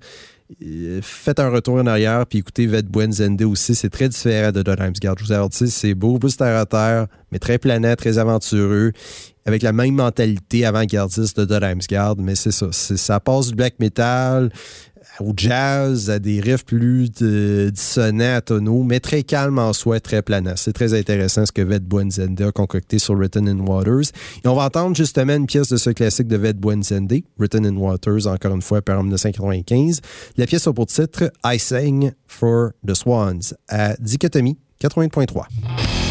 faites 1.02 1.40
un 1.40 1.50
retour 1.50 1.76
en 1.76 1.88
arrière 1.88 2.26
puis 2.28 2.40
écoutez 2.40 2.68
Ved 2.68 2.88
Buenzende 2.88 3.42
aussi. 3.44 3.76
C'est 3.76 3.90
très 3.90 4.10
différent 4.10 4.52
de 4.52 4.62
Guard. 4.62 5.16
Je 5.20 5.24
vous 5.24 5.32
avertis, 5.32 5.70
c'est 5.70 5.94
beau, 5.94 6.20
plus 6.20 6.38
terre 6.38 6.58
à 6.58 6.66
terre, 6.66 7.08
mais 7.32 7.40
très 7.40 7.58
planète, 7.58 8.00
très 8.00 8.18
aventureux, 8.18 8.92
avec 9.46 9.62
la 9.62 9.72
même 9.72 9.96
mentalité 9.96 10.66
avant-gardiste 10.66 11.40
de 11.40 11.88
Guard. 11.90 12.16
Mais 12.18 12.36
c'est 12.36 12.52
ça. 12.52 12.68
Ça 12.72 13.20
passe 13.20 13.48
du 13.48 13.56
black 13.56 13.80
metal, 13.80 14.52
au 15.20 15.34
jazz, 15.36 16.10
à 16.10 16.20
des 16.20 16.40
riffs 16.40 16.66
plus 16.66 17.10
dissonants, 17.12 18.42
tonneaux, 18.46 18.84
mais 18.84 19.00
très 19.00 19.24
calme 19.24 19.60
en 19.60 19.74
soi, 19.74 20.00
très 20.00 20.22
planant. 20.22 20.54
C'est 20.56 20.74
très 20.74 20.94
intéressant 20.94 21.46
ce 21.46 21.52
que 21.52 21.62
Ved 21.62 21.84
Buenzende 21.84 22.42
a 22.42 22.52
concocté 22.52 23.00
sur 23.00 23.16
Written 23.16 23.48
in 23.48 23.60
Waters. 23.60 24.12
Et 24.44 24.48
on 24.48 24.56
va 24.56 24.66
entendre 24.66 24.96
justement 24.96 25.36
une 25.36 25.48
pièce 25.48 25.70
de 25.70 25.78
ce 25.78 25.90
classique 25.90 26.28
de 26.28 26.38
Ved 26.38 26.58
Buenzende, 26.58 27.22
Written 27.38 27.66
in 27.66 27.78
Waters, 27.78 28.28
encore 28.28 28.56
une 28.56 28.62
fois, 28.62 28.82
par 28.82 29.02
1995. 29.02 30.02
La 30.38 30.46
pièce 30.46 30.68
a 30.68 30.74
pour 30.74 30.88
titre 30.88 31.32
I 31.46 31.60
Sing 31.60 32.12
for 32.28 32.72
the 32.86 32.94
Swans 32.94 33.54
à 33.70 33.96
Dichotomie 34.00 34.58
80.3. 34.82 36.05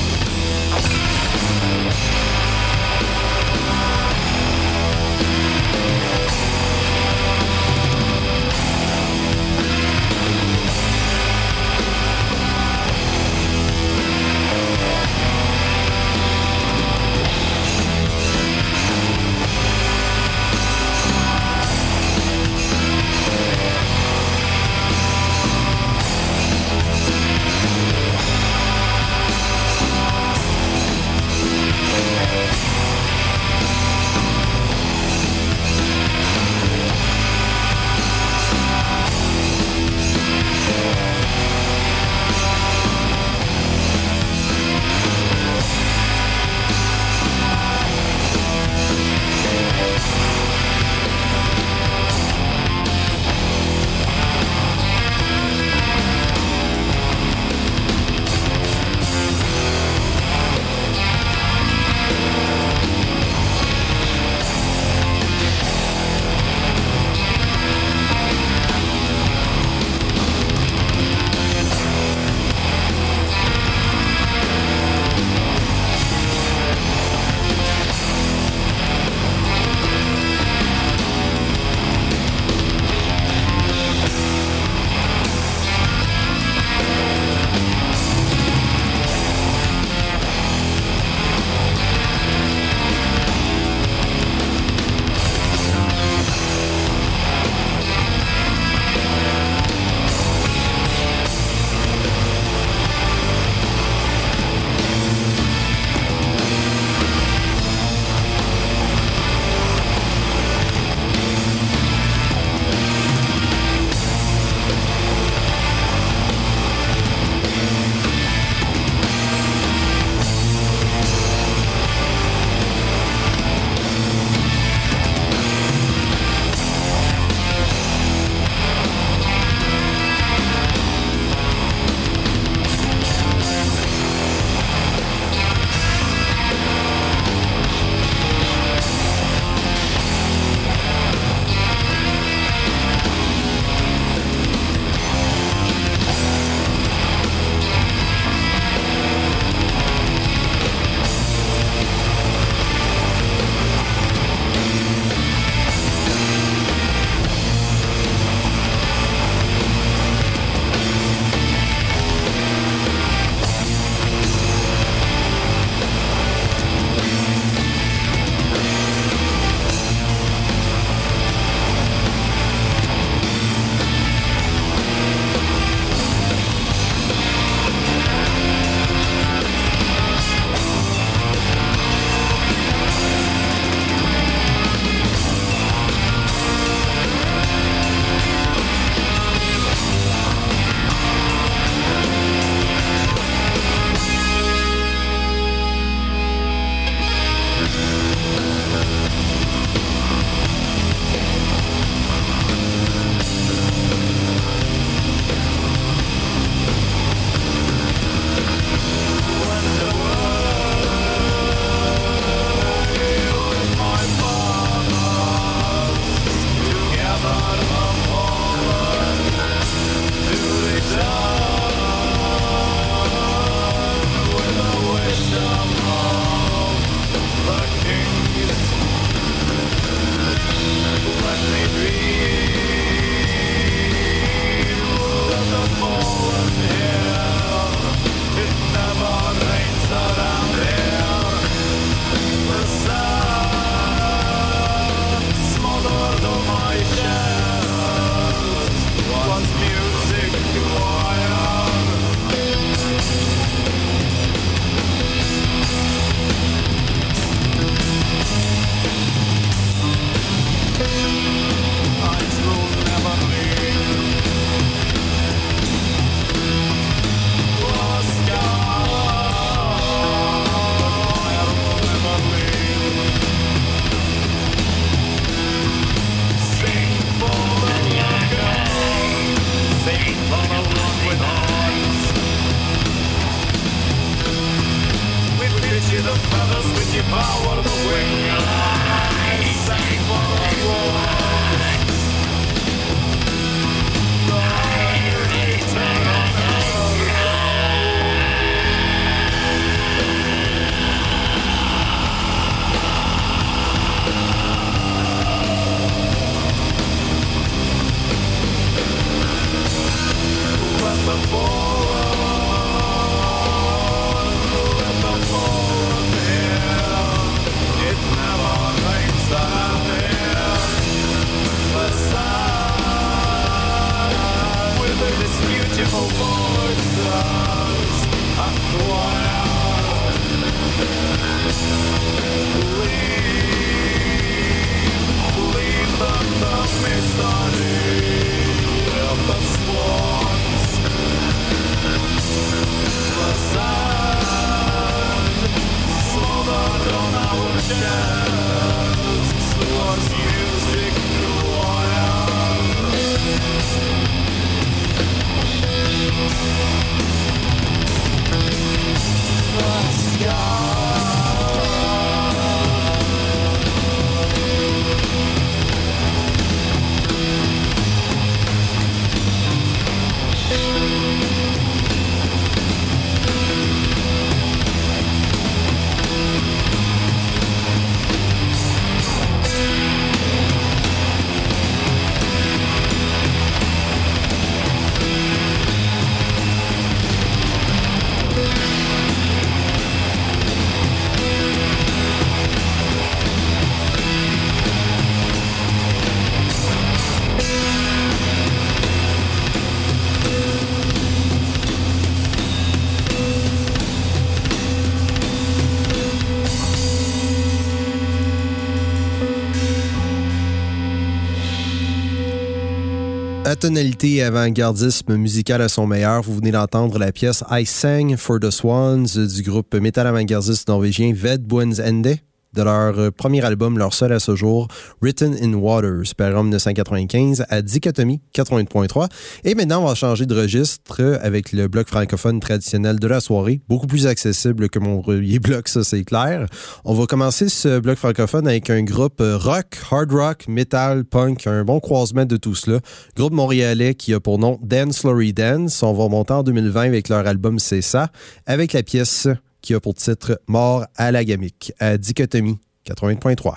tonalité 413.68 414.22
avant-gardisme 414.22 415.16
musical 415.16 415.62
à 415.62 415.70
son 415.70 415.86
meilleur. 415.86 416.20
Vous 416.20 416.34
venez 416.34 416.50
d'entendre 416.50 416.98
la 416.98 417.12
pièce 417.12 417.42
I 417.50 417.64
Sang 417.64 418.14
for 418.18 418.38
the 418.38 418.50
Swans 418.50 419.06
du 419.16 419.42
groupe 419.42 419.74
métal 419.74 420.06
avant-gardiste 420.06 420.68
norvégien 420.68 421.14
Ved 421.14 421.46
Buens 421.46 421.80
Ende 421.80 422.18
de 422.54 422.62
leur 422.62 422.98
euh, 422.98 423.10
premier 423.10 423.44
album, 423.44 423.78
leur 423.78 423.92
seul 423.92 424.12
à 424.12 424.20
ce 424.20 424.36
jour, 424.36 424.68
Written 425.02 425.36
in 425.42 425.54
Waters, 425.54 426.14
paru 426.16 426.36
en 426.36 426.44
1995 426.44 427.44
à 427.48 427.62
Dichotomie 427.62 428.20
80.3. 428.34 429.08
Et 429.44 429.54
maintenant, 429.54 429.82
on 429.82 429.86
va 429.86 429.94
changer 429.94 430.26
de 430.26 430.34
registre 430.34 431.18
avec 431.22 431.52
le 431.52 431.68
bloc 431.68 431.88
francophone 431.88 432.40
traditionnel 432.40 432.98
de 432.98 433.06
la 433.06 433.20
soirée, 433.20 433.60
beaucoup 433.68 433.86
plus 433.86 434.06
accessible 434.06 434.68
que 434.68 434.78
mon 434.78 435.00
relier 435.00 435.38
bloc, 435.38 435.68
ça 435.68 435.84
c'est 435.84 436.04
clair. 436.04 436.46
On 436.84 436.94
va 436.94 437.06
commencer 437.06 437.48
ce 437.48 437.80
bloc 437.80 437.98
francophone 437.98 438.46
avec 438.46 438.70
un 438.70 438.82
groupe 438.82 439.20
euh, 439.20 439.36
rock, 439.36 439.76
hard 439.90 440.12
rock, 440.12 440.48
metal, 440.48 441.04
punk, 441.04 441.46
un 441.46 441.64
bon 441.64 441.80
croisement 441.80 442.24
de 442.24 442.36
tout 442.36 442.54
cela. 442.54 442.78
Groupe 443.16 443.32
montréalais 443.32 443.94
qui 443.94 444.14
a 444.14 444.20
pour 444.20 444.38
nom 444.38 444.58
Dance 444.62 445.04
Lory 445.04 445.32
Dance. 445.32 445.82
On 445.82 445.92
va 445.92 446.04
remonter 446.04 446.32
en 446.32 446.42
2020 446.42 446.82
avec 446.82 447.08
leur 447.08 447.26
album 447.26 447.58
C'est 447.58 447.82
ça, 447.82 448.08
avec 448.46 448.72
la 448.72 448.82
pièce 448.82 449.28
qui 449.64 449.74
a 449.74 449.80
pour 449.80 449.94
titre 449.94 450.40
Mort 450.46 450.84
à 450.94 451.10
la 451.10 451.24
gamique 451.24 451.72
à 451.80 451.96
Dichotomie 451.96 452.60
80.3. 452.86 453.56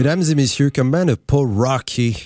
Mesdames 0.00 0.22
et 0.30 0.34
messieurs, 0.34 0.70
comment 0.74 1.04
ne 1.04 1.14
pas 1.14 1.36
rocker 1.36 2.16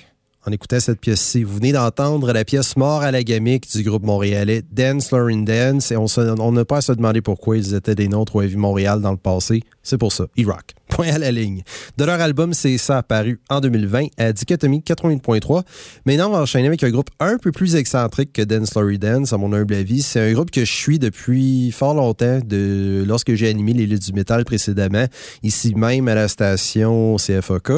en 0.47 0.53
écoutant 0.53 0.80
cette 0.80 1.01
pièce-ci? 1.01 1.42
Vous 1.42 1.57
venez 1.57 1.72
d'entendre 1.72 2.32
la 2.32 2.45
pièce 2.45 2.76
Mort 2.76 3.03
à 3.03 3.11
la 3.11 3.22
gamique 3.22 3.70
du 3.74 3.82
groupe 3.82 4.05
montréalais 4.05 4.62
Dance 4.70 5.11
Lauren 5.11 5.45
Dance 5.45 5.90
et 5.90 5.97
on 5.97 6.53
n'a 6.53 6.64
pas 6.64 6.78
à 6.78 6.80
se 6.80 6.92
demander 6.92 7.22
pourquoi 7.22 7.57
ils 7.57 7.74
étaient 7.74 7.95
des 7.95 8.09
nôtres 8.09 8.36
au 8.36 8.42
Heavy 8.42 8.57
Montréal 8.57 9.01
dans 9.01 9.12
le 9.12 9.16
passé. 9.16 9.62
C'est 9.82 9.99
pour 9.99 10.12
ça. 10.12 10.26
Ils 10.36 10.47
rock. 10.47 10.74
Point 10.88 11.14
à 11.14 11.18
la 11.18 11.32
ligne. 11.32 11.62
De 11.97 12.05
leur 12.05 12.20
album, 12.20 12.53
c'est 12.55 12.78
ça, 12.78 12.99
apparu 12.99 13.40
en 13.51 13.61
2020 13.61 14.07
à 14.16 14.32
Dichotomie 14.32 14.80
88.3. 14.80 15.62
Maintenant, 16.07 16.28
on 16.28 16.32
va 16.32 16.42
enchaîner 16.42 16.68
avec 16.68 16.84
un 16.84 16.90
groupe 16.90 17.11
un 17.20 17.38
peu 17.38 17.51
plus 17.51 17.74
excentrique 17.74 18.32
que 18.32 18.42
Dance 18.42 18.74
Lauren 18.74 18.99
Dance, 18.99 19.32
à 19.32 19.38
mon 19.38 19.53
humble 19.53 19.74
avis. 19.74 20.03
C'est 20.03 20.20
un 20.20 20.32
groupe 20.32 20.51
que 20.51 20.64
je 20.64 20.72
suis 20.72 20.99
depuis 20.99 21.72
fort 21.72 21.95
longtemps, 21.95 22.38
de 22.45 23.03
lorsque 23.07 23.34
j'ai 23.34 23.49
animé 23.49 23.72
les 23.72 23.99
du 23.99 24.12
métal 24.12 24.45
précédemment, 24.45 25.07
ici 25.42 25.74
même 25.74 26.09
à 26.09 26.14
la 26.14 26.28
station 26.28 27.16
CFOK. 27.16 27.72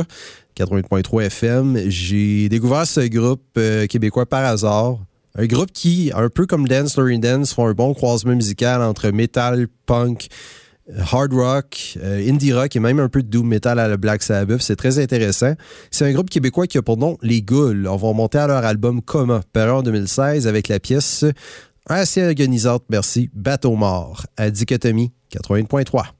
88.3 0.56 1.24
FM. 1.24 1.78
J'ai 1.88 2.48
découvert 2.48 2.86
ce 2.86 3.00
groupe 3.08 3.44
euh, 3.58 3.86
québécois 3.86 4.26
par 4.26 4.44
hasard. 4.44 4.98
Un 5.34 5.46
groupe 5.46 5.70
qui, 5.72 6.10
un 6.14 6.28
peu 6.28 6.46
comme 6.46 6.66
Dance 6.66 6.96
Lauren 6.96 7.18
Dance, 7.18 7.52
font 7.52 7.66
un 7.66 7.72
bon 7.72 7.92
croisement 7.92 8.34
musical 8.34 8.80
entre 8.80 9.10
metal, 9.10 9.66
punk, 9.84 10.28
hard 10.96 11.32
rock, 11.34 11.98
euh, 12.02 12.26
indie 12.26 12.54
rock 12.54 12.74
et 12.74 12.80
même 12.80 13.00
un 13.00 13.08
peu 13.08 13.22
de 13.22 13.28
doom 13.28 13.46
metal 13.46 13.78
à 13.78 13.88
la 13.88 13.96
Black 13.98 14.22
Sabbath. 14.22 14.62
C'est 14.62 14.76
très 14.76 14.98
intéressant. 14.98 15.52
C'est 15.90 16.06
un 16.06 16.12
groupe 16.12 16.30
québécois 16.30 16.66
qui 16.66 16.78
a 16.78 16.82
pour 16.82 16.96
nom 16.96 17.18
Les 17.20 17.42
Ghouls. 17.42 17.86
On 17.86 17.96
va 17.96 18.08
remonter 18.08 18.38
à 18.38 18.46
leur 18.46 18.64
album 18.64 19.02
Coma, 19.02 19.42
paru 19.52 19.72
en 19.72 19.82
2016 19.82 20.46
avec 20.46 20.68
la 20.68 20.80
pièce 20.80 21.24
assez 21.88 22.22
agonisante, 22.22 22.84
merci, 22.88 23.30
Bateau 23.32 23.76
mort, 23.76 24.26
à 24.36 24.50
Dichotomie 24.50 25.12
80.3. 25.32 26.15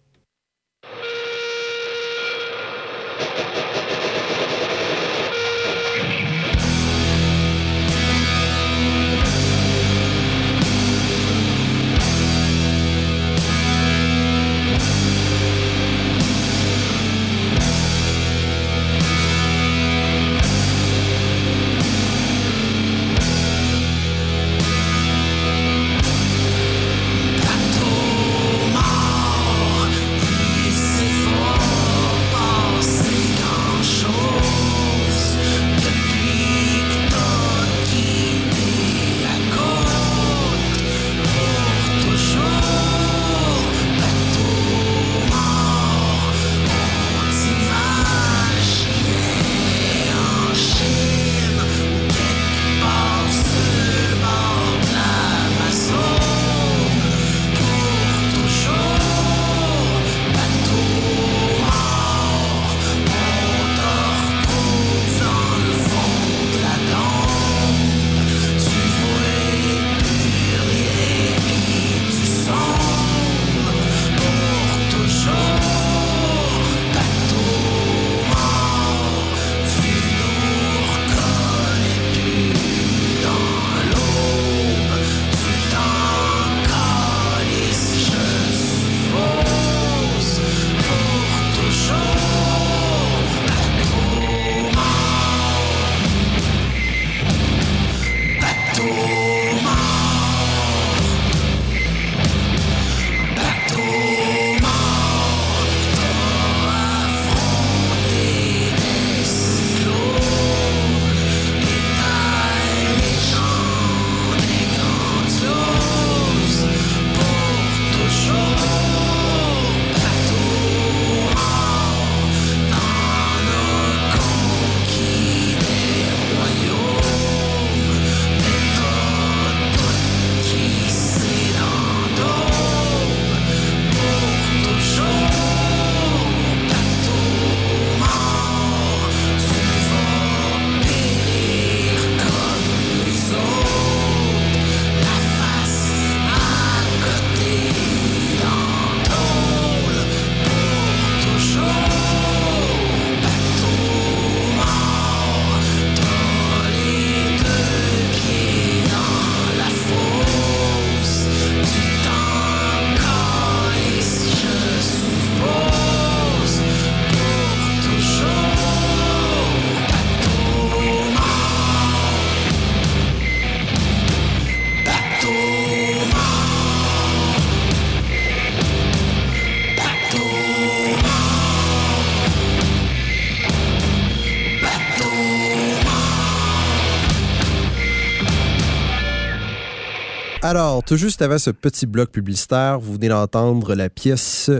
tout 190.87 190.97
juste 190.97 191.20
avant 191.20 191.39
ce 191.39 191.51
petit 191.51 191.84
bloc 191.84 192.11
publicitaire, 192.11 192.78
vous 192.78 192.95
venez 192.95 193.09
d'entendre 193.09 193.74
la 193.74 193.91
pièce 193.91 194.53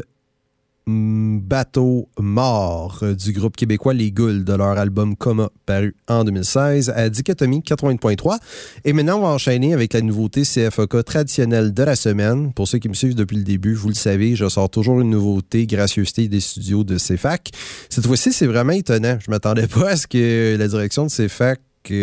mm, 0.89 1.39
Bateau 1.39 2.09
mort 2.19 3.05
du 3.17 3.33
groupe 3.33 3.57
québécois 3.57 3.95
Les 3.95 4.11
Goules 4.11 4.45
de 4.45 4.53
leur 4.53 4.77
album 4.77 5.15
Coma 5.15 5.51
paru 5.67 5.95
en 6.09 6.25
2016 6.25 6.91
à 6.91 7.09
Dichotomie 7.11 7.61
80.3. 7.61 8.39
Et 8.85 8.93
maintenant, 8.93 9.19
on 9.19 9.23
va 9.23 9.29
enchaîner 9.29 9.73
avec 9.73 9.93
la 9.93 10.01
nouveauté 10.01 10.43
CFOK 10.43 11.05
traditionnelle 11.05 11.73
de 11.73 11.83
la 11.85 11.95
semaine. 11.95 12.53
Pour 12.55 12.67
ceux 12.67 12.79
qui 12.79 12.89
me 12.89 12.95
suivent 12.95 13.15
depuis 13.15 13.37
le 13.37 13.45
début, 13.45 13.75
vous 13.75 13.89
le 13.89 13.95
savez, 13.95 14.35
je 14.35 14.49
sors 14.49 14.69
toujours 14.69 15.01
une 15.01 15.11
nouveauté, 15.11 15.69
gracieuseté 15.69 16.27
des 16.27 16.41
studios 16.41 16.83
de 16.83 16.99
CFAC. 16.99 17.53
Cette 17.89 18.07
fois-ci, 18.07 18.33
c'est 18.33 18.47
vraiment 18.47 18.73
étonnant. 18.73 19.17
Je 19.25 19.31
m'attendais 19.31 19.69
pas 19.69 19.91
à 19.91 19.97
ce 19.97 20.09
que 20.09 20.57
la 20.59 20.67
direction 20.67 21.07
de 21.07 21.11
CFAC 21.11 21.61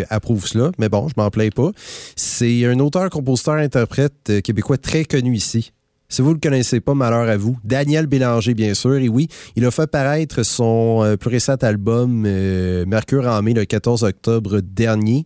approuve 0.09 0.47
cela, 0.47 0.71
mais 0.77 0.89
bon, 0.89 1.07
je 1.07 1.13
m'en 1.17 1.29
plains 1.29 1.49
pas. 1.49 1.71
C'est 2.15 2.65
un 2.65 2.79
auteur, 2.79 3.09
compositeur, 3.09 3.55
interprète 3.55 4.13
euh, 4.29 4.41
québécois 4.41 4.77
très 4.77 5.05
connu 5.05 5.35
ici. 5.35 5.71
Si 6.09 6.21
vous 6.21 6.29
ne 6.29 6.33
le 6.35 6.39
connaissez 6.39 6.79
pas, 6.79 6.93
malheur 6.93 7.27
à 7.27 7.37
vous. 7.37 7.57
Daniel 7.63 8.05
Bélanger, 8.05 8.53
bien 8.53 8.75
sûr. 8.75 8.97
Et 8.97 9.09
oui, 9.09 9.29
il 9.55 9.65
a 9.65 9.71
fait 9.71 9.89
paraître 9.89 10.43
son 10.43 11.03
euh, 11.03 11.17
plus 11.17 11.31
récent 11.31 11.55
album 11.55 12.25
euh, 12.27 12.85
Mercure 12.85 13.25
en 13.27 13.41
mai 13.41 13.53
le 13.53 13.65
14 13.65 14.03
octobre 14.03 14.59
dernier. 14.59 15.25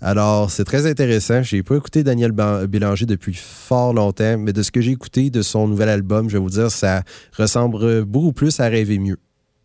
Alors, 0.00 0.52
c'est 0.52 0.64
très 0.64 0.86
intéressant. 0.86 1.42
J'ai 1.42 1.64
pas 1.64 1.74
écouté 1.74 2.04
Daniel 2.04 2.30
Bélanger 2.68 3.06
depuis 3.06 3.34
fort 3.34 3.92
longtemps, 3.92 4.38
mais 4.38 4.52
de 4.52 4.62
ce 4.62 4.70
que 4.70 4.80
j'ai 4.80 4.92
écouté 4.92 5.30
de 5.30 5.42
son 5.42 5.66
nouvel 5.66 5.88
album, 5.88 6.28
je 6.28 6.34
vais 6.34 6.42
vous 6.42 6.50
dire, 6.50 6.70
ça 6.70 7.02
ressemble 7.36 8.04
beaucoup 8.04 8.32
plus 8.32 8.60
à 8.60 8.68
Rêver 8.68 9.00
mieux. 9.00 9.18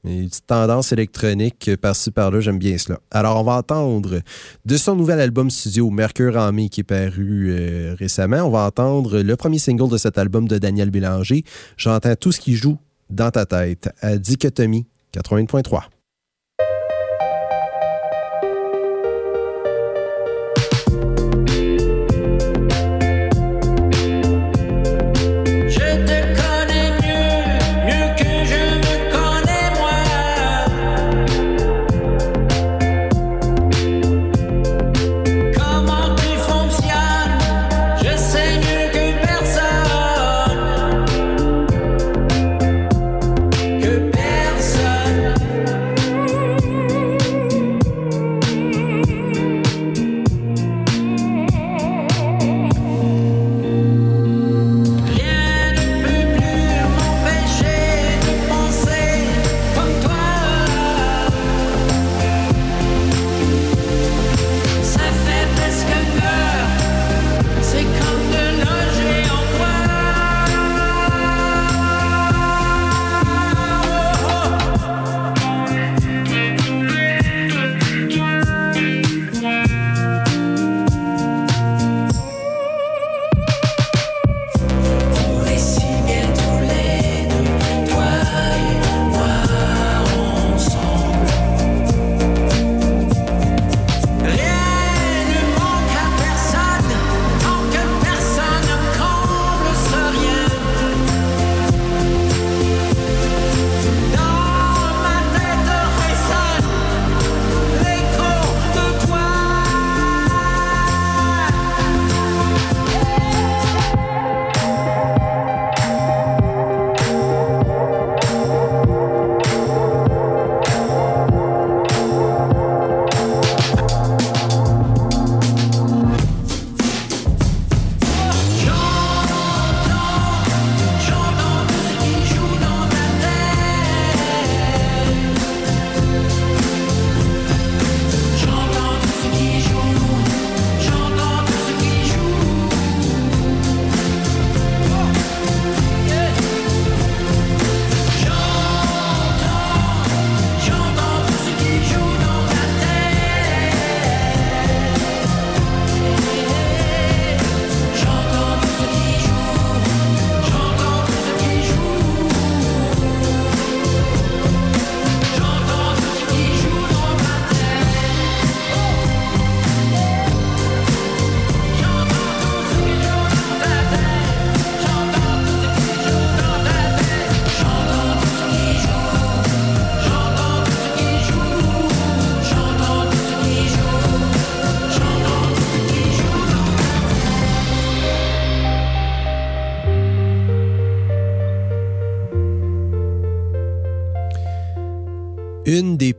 Une 0.06 0.28
petite 0.28 0.48
tendance 0.48 0.92
électronique 0.92 1.72
par-ci 1.82 2.12
par-là, 2.12 2.42
j'aime 2.42 2.60
bien 2.60 2.78
cela. 2.78 3.00
Alors, 3.10 3.40
on 3.40 3.44
va 3.44 3.54
entendre 3.54 4.20
de 4.66 4.78
son 4.78 4.98
nouvel 4.98 5.22
album 5.22 5.50
studio 5.50 5.90
Mercure 5.90 6.36
en 6.36 6.52
mai 6.52 6.68
qui 6.68 6.82
est 6.82 6.84
paru 6.84 7.48
euh, 7.52 7.96
récemment, 7.98 8.44
on 8.44 8.50
va 8.50 8.66
entendre 8.66 9.22
le 9.22 9.36
premier 9.38 9.60
single 9.60 9.90
de 9.90 9.98
cet 9.98 10.18
album 10.18 10.48
de 10.48 10.58
Daniel 10.58 10.90
Bélanger. 10.90 11.46
J'entends 11.78 12.16
tout 12.16 12.34
ce 12.34 12.42
qui 12.42 12.56
joue 12.56 12.78
dans 13.10 13.32
ta 13.32 13.46
tête 13.46 13.90
à 14.02 14.18
Dichotomie 14.18 14.86
80.3. 15.14 15.93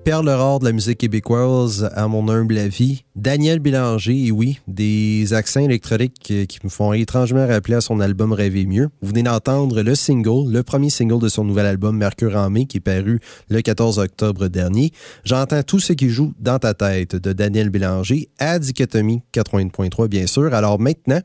Perles 0.05 0.28
rares 0.28 0.59
de 0.59 0.66
la 0.66 0.72
musique 0.72 0.98
québécoise, 0.98 1.90
à 1.94 2.09
mon 2.09 2.28
humble 2.28 2.59
avis, 2.59 3.05
Daniel 3.16 3.59
Bélanger, 3.59 4.26
et 4.26 4.30
oui, 4.30 4.61
des 4.75 5.33
accents 5.33 5.61
électroniques 5.61 6.33
qui 6.49 6.59
me 6.64 6.68
font 6.68 6.93
étrangement 6.93 7.47
rappeler 7.47 7.77
à 7.77 7.81
son 7.81 8.01
album 8.01 8.33
Rêver 8.33 8.66
mieux. 8.66 8.89
Vous 9.01 9.09
venez 9.09 9.22
d'entendre 9.22 9.83
le 9.83 9.95
single, 9.95 10.53
le 10.53 10.62
premier 10.62 10.91
single 10.91 11.20
de 11.20 11.29
son 11.29 11.45
nouvel 11.45 11.66
album 11.66 11.97
Mercure 11.97 12.37
en 12.37 12.51
mai, 12.51 12.66
qui 12.66 12.79
est 12.79 12.81
paru 12.81 13.20
le 13.49 13.62
14 13.62 13.99
octobre 13.99 14.49
dernier. 14.49 14.91
J'entends 15.25 15.62
tout 15.62 15.79
ce 15.79 15.93
qui 15.93 16.09
joue 16.09 16.35
dans 16.41 16.59
ta 16.59 16.75
tête 16.75 17.16
de 17.16 17.33
Daniel 17.33 17.70
Bélanger 17.70 18.29
à 18.39 18.59
Dichotomie 18.59 19.22
80.3, 19.33 20.09
bien 20.09 20.27
sûr. 20.27 20.53
Alors 20.53 20.81
maintenant, 20.81 21.20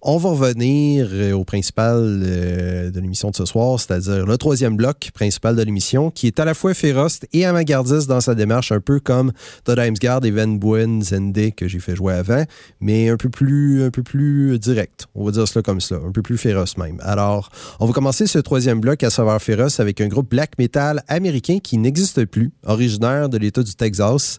on 0.00 0.16
va 0.16 0.30
revenir 0.30 1.08
euh, 1.10 1.32
au 1.32 1.44
principal 1.44 1.96
euh, 1.98 2.90
de 2.90 3.00
l'émission 3.00 3.30
de 3.30 3.36
ce 3.36 3.44
soir, 3.44 3.80
c'est-à-dire 3.80 4.26
le 4.26 4.38
troisième 4.38 4.76
bloc 4.76 5.10
principal 5.14 5.56
de 5.56 5.62
l'émission, 5.62 6.10
qui 6.10 6.26
est 6.26 6.38
à 6.38 6.44
la 6.44 6.54
fois 6.54 6.74
féroce 6.74 7.20
et 7.32 7.44
avant-gardiste 7.44 8.08
dans 8.08 8.20
sa 8.20 8.34
démarche, 8.34 8.72
un 8.72 8.80
peu 8.80 9.00
comme 9.00 9.32
The 9.64 9.72
Guard 10.00 10.24
et 10.24 10.30
Van 10.30 10.48
Buen 10.48 11.02
Zende 11.02 11.54
que 11.56 11.68
j'ai 11.68 11.80
fait 11.80 11.96
jouer 11.96 12.14
avant, 12.14 12.44
mais 12.80 12.91
un 12.92 13.16
peu 13.16 13.28
plus, 13.28 13.84
un 13.84 13.90
peu 13.90 14.02
plus 14.02 14.58
direct. 14.58 15.06
On 15.14 15.24
va 15.24 15.32
dire 15.32 15.46
cela 15.46 15.62
comme 15.62 15.80
cela, 15.80 16.00
un 16.06 16.12
peu 16.12 16.22
plus 16.22 16.38
féroce 16.38 16.76
même. 16.76 16.98
Alors, 17.02 17.50
on 17.80 17.86
va 17.86 17.92
commencer 17.92 18.26
ce 18.26 18.38
troisième 18.38 18.80
bloc 18.80 19.02
à 19.02 19.10
savoir 19.10 19.40
féroce 19.40 19.80
avec 19.80 20.00
un 20.00 20.08
groupe 20.08 20.30
black 20.30 20.58
metal 20.58 21.02
américain 21.08 21.58
qui 21.62 21.78
n'existe 21.78 22.24
plus, 22.26 22.52
originaire 22.64 23.28
de 23.28 23.38
l'État 23.38 23.62
du 23.62 23.74
Texas 23.74 24.38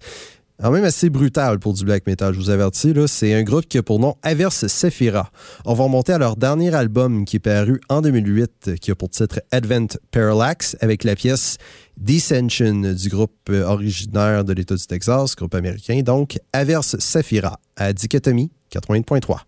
quand 0.64 0.72
même 0.72 0.86
assez 0.86 1.10
brutal 1.10 1.60
pour 1.60 1.74
du 1.74 1.84
black 1.84 2.08
metal, 2.08 2.34
je 2.34 2.40
vous 2.40 2.50
avertis. 2.50 2.94
C'est 3.08 3.34
un 3.34 3.44
groupe 3.44 3.68
qui 3.68 3.78
a 3.78 3.84
pour 3.84 4.00
nom 4.00 4.16
Averse 4.24 4.68
Sephira. 4.68 5.30
On 5.66 5.74
va 5.74 5.84
remonter 5.84 6.14
à 6.14 6.18
leur 6.18 6.38
dernier 6.38 6.74
album 6.74 7.26
qui 7.26 7.36
est 7.36 7.40
paru 7.40 7.82
en 7.90 8.02
2008, 8.02 8.76
qui 8.80 8.92
a 8.92 8.96
pour 8.96 9.10
titre 9.10 9.42
Advent 9.52 9.88
Parallax, 10.12 10.78
avec 10.80 11.04
la 11.04 11.16
pièce 11.16 11.58
Descension 11.98 12.94
du 12.94 13.10
groupe 13.10 13.34
euh, 13.50 13.66
originaire 13.66 14.46
de 14.46 14.54
l'État 14.54 14.76
du 14.76 14.86
Texas, 14.88 15.36
groupe 15.36 15.54
américain. 15.54 16.02
Donc, 16.02 16.40
Averse 16.54 16.98
Sephira 16.98 17.60
à 17.76 17.94
Dichotomie 17.94 18.52
80.3. 18.72 19.40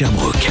Sherbrooke. 0.00 0.48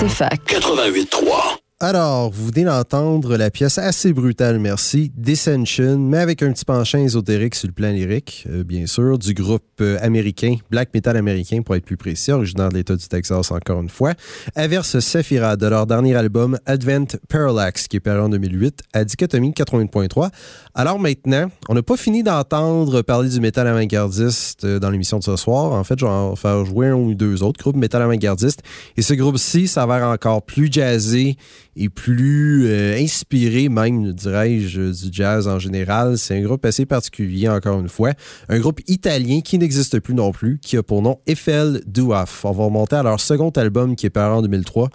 CFAC. 0.00 0.40
88.3. 0.48 1.69
Alors, 1.82 2.30
vous 2.30 2.48
venez 2.48 2.64
d'entendre 2.64 3.38
la 3.38 3.50
pièce 3.50 3.78
assez 3.78 4.12
brutale, 4.12 4.58
merci, 4.58 5.10
Dissension, 5.16 5.98
mais 5.98 6.18
avec 6.18 6.42
un 6.42 6.52
petit 6.52 6.66
penchant 6.66 6.98
ésotérique 6.98 7.54
sur 7.54 7.68
le 7.68 7.72
plan 7.72 7.90
lyrique, 7.90 8.46
euh, 8.50 8.64
bien 8.64 8.84
sûr, 8.84 9.18
du 9.18 9.32
groupe 9.32 9.64
euh, 9.80 9.96
américain, 10.02 10.56
black 10.70 10.92
metal 10.92 11.16
américain 11.16 11.62
pour 11.62 11.74
être 11.76 11.86
plus 11.86 11.96
précis, 11.96 12.32
originaire 12.32 12.68
de 12.68 12.74
l'État 12.74 12.96
du 12.96 13.08
Texas 13.08 13.50
encore 13.50 13.80
une 13.80 13.88
fois, 13.88 14.12
Averse 14.56 15.00
Sephira 15.00 15.56
de 15.56 15.66
leur 15.68 15.86
dernier 15.86 16.14
album 16.16 16.58
Advent 16.66 17.16
Parallax 17.30 17.88
qui 17.88 17.96
est 17.96 18.00
paru 18.00 18.20
en 18.20 18.28
2008 18.28 18.82
à 18.92 19.04
Dichotomie 19.06 19.52
80.3. 19.52 20.28
Alors 20.74 20.98
maintenant, 20.98 21.50
on 21.70 21.74
n'a 21.74 21.82
pas 21.82 21.96
fini 21.96 22.22
d'entendre 22.22 23.00
parler 23.00 23.30
du 23.30 23.40
métal 23.40 23.66
avant-gardiste 23.66 24.66
euh, 24.66 24.78
dans 24.80 24.90
l'émission 24.90 25.18
de 25.18 25.24
ce 25.24 25.36
soir. 25.36 25.72
En 25.72 25.84
fait, 25.84 25.98
je 25.98 26.04
vais 26.04 26.10
en 26.10 26.36
faire 26.36 26.62
jouer 26.66 26.88
un 26.88 26.96
ou 26.96 27.14
deux 27.14 27.42
autres 27.42 27.58
groupes 27.58 27.76
métal 27.76 28.02
avant-gardiste 28.02 28.60
et 28.98 29.00
ce 29.00 29.14
groupe-ci 29.14 29.66
s'avère 29.66 30.06
encore 30.06 30.42
plus 30.42 30.70
jazzé 30.70 31.38
et 31.76 31.88
plus 31.88 32.66
euh, 32.66 32.96
inspiré 32.98 33.68
même, 33.68 34.12
dirais-je, 34.12 35.06
du 35.06 35.08
jazz 35.12 35.48
en 35.48 35.58
général. 35.58 36.18
C'est 36.18 36.38
un 36.38 36.42
groupe 36.42 36.64
assez 36.64 36.86
particulier, 36.86 37.48
encore 37.48 37.78
une 37.80 37.88
fois. 37.88 38.12
Un 38.48 38.58
groupe 38.58 38.80
italien 38.88 39.40
qui 39.40 39.58
n'existe 39.58 40.00
plus 40.00 40.14
non 40.14 40.32
plus, 40.32 40.58
qui 40.60 40.76
a 40.76 40.82
pour 40.82 41.02
nom 41.02 41.20
Eiffel 41.26 41.82
Duaf. 41.86 42.44
On 42.44 42.52
va 42.52 42.64
remonter 42.64 42.96
à 42.96 43.02
leur 43.02 43.20
second 43.20 43.50
album 43.50 43.96
qui 43.96 44.06
est 44.06 44.10
paru 44.10 44.38
en 44.38 44.42
2003, 44.42 44.90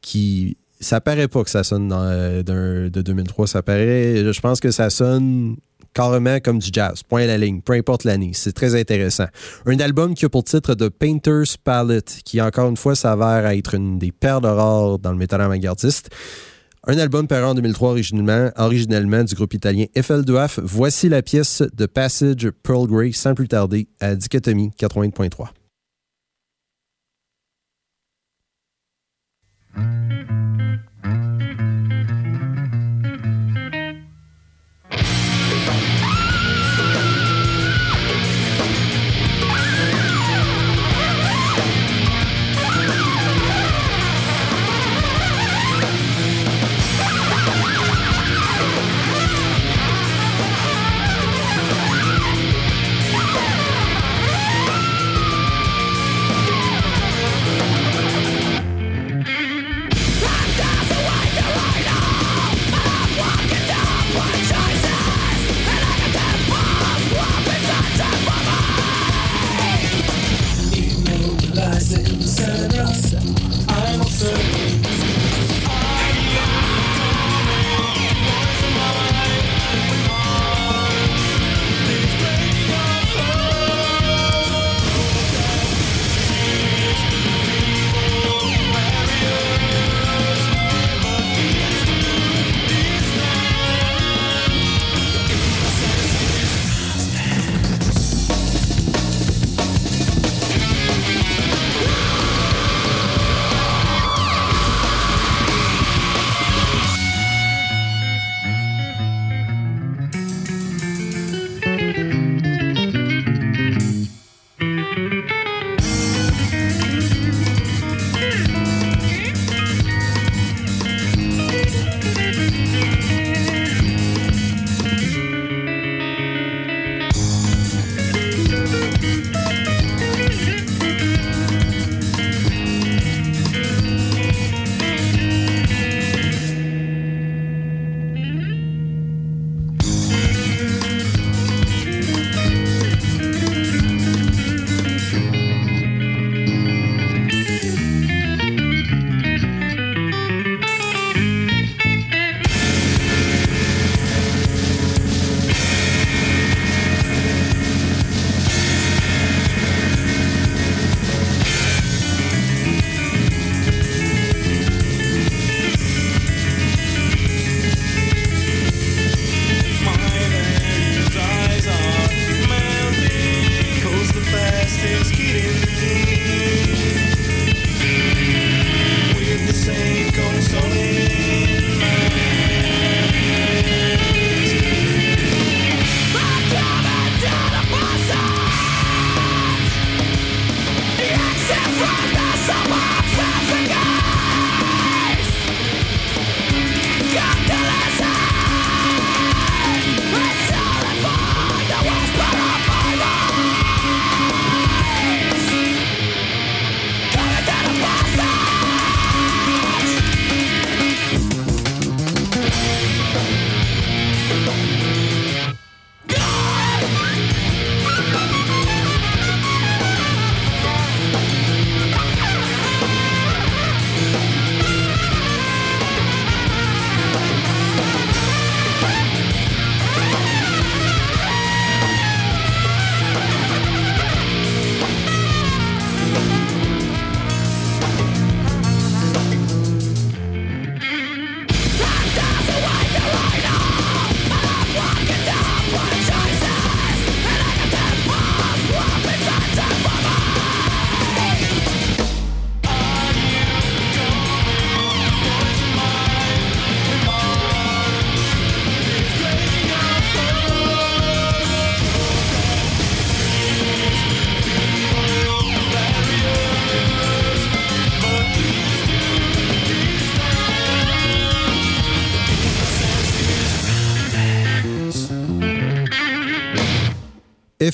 qui... 0.00 0.56
Ça 0.80 1.00
paraît 1.00 1.26
pas 1.26 1.42
que 1.42 1.50
ça 1.50 1.64
sonne 1.64 1.92
euh, 1.92 2.44
de 2.44 3.02
2003. 3.02 3.48
Ça 3.48 3.62
paraît... 3.62 4.32
Je 4.32 4.40
pense 4.40 4.60
que 4.60 4.70
ça 4.70 4.90
sonne 4.90 5.56
carrément 5.98 6.38
comme 6.38 6.60
du 6.60 6.68
jazz. 6.72 7.02
Point 7.02 7.22
à 7.22 7.26
la 7.26 7.38
ligne, 7.38 7.60
peu 7.60 7.72
importe 7.72 8.04
l'année. 8.04 8.30
C'est 8.32 8.52
très 8.52 8.78
intéressant. 8.78 9.26
Un 9.66 9.80
album 9.80 10.14
qui 10.14 10.24
a 10.26 10.28
pour 10.28 10.44
titre 10.44 10.74
The 10.74 10.90
Painter's 10.90 11.56
Palette, 11.56 12.20
qui 12.24 12.40
encore 12.40 12.68
une 12.68 12.76
fois 12.76 12.94
s'avère 12.94 13.44
être 13.46 13.74
une 13.74 13.98
des 13.98 14.12
perles 14.12 14.46
rares 14.46 15.00
dans 15.00 15.10
le 15.10 15.18
métal 15.18 15.40
avant-gardiste. 15.40 16.10
Un 16.86 16.98
album 16.98 17.26
paru 17.26 17.46
en 17.46 17.54
2003 17.54 17.90
originalement, 17.90 18.50
originellement 18.56 19.24
du 19.24 19.34
groupe 19.34 19.54
italien 19.54 19.86
Eiffel 19.96 20.24
Duaf. 20.24 20.60
Voici 20.62 21.08
la 21.08 21.20
pièce 21.20 21.64
de 21.74 21.86
Passage 21.86 22.48
Pearl 22.62 22.86
Grey 22.86 23.10
sans 23.10 23.34
plus 23.34 23.48
tarder 23.48 23.88
à 23.98 24.14
Dichotomie 24.14 24.70
80.3. 24.78 25.48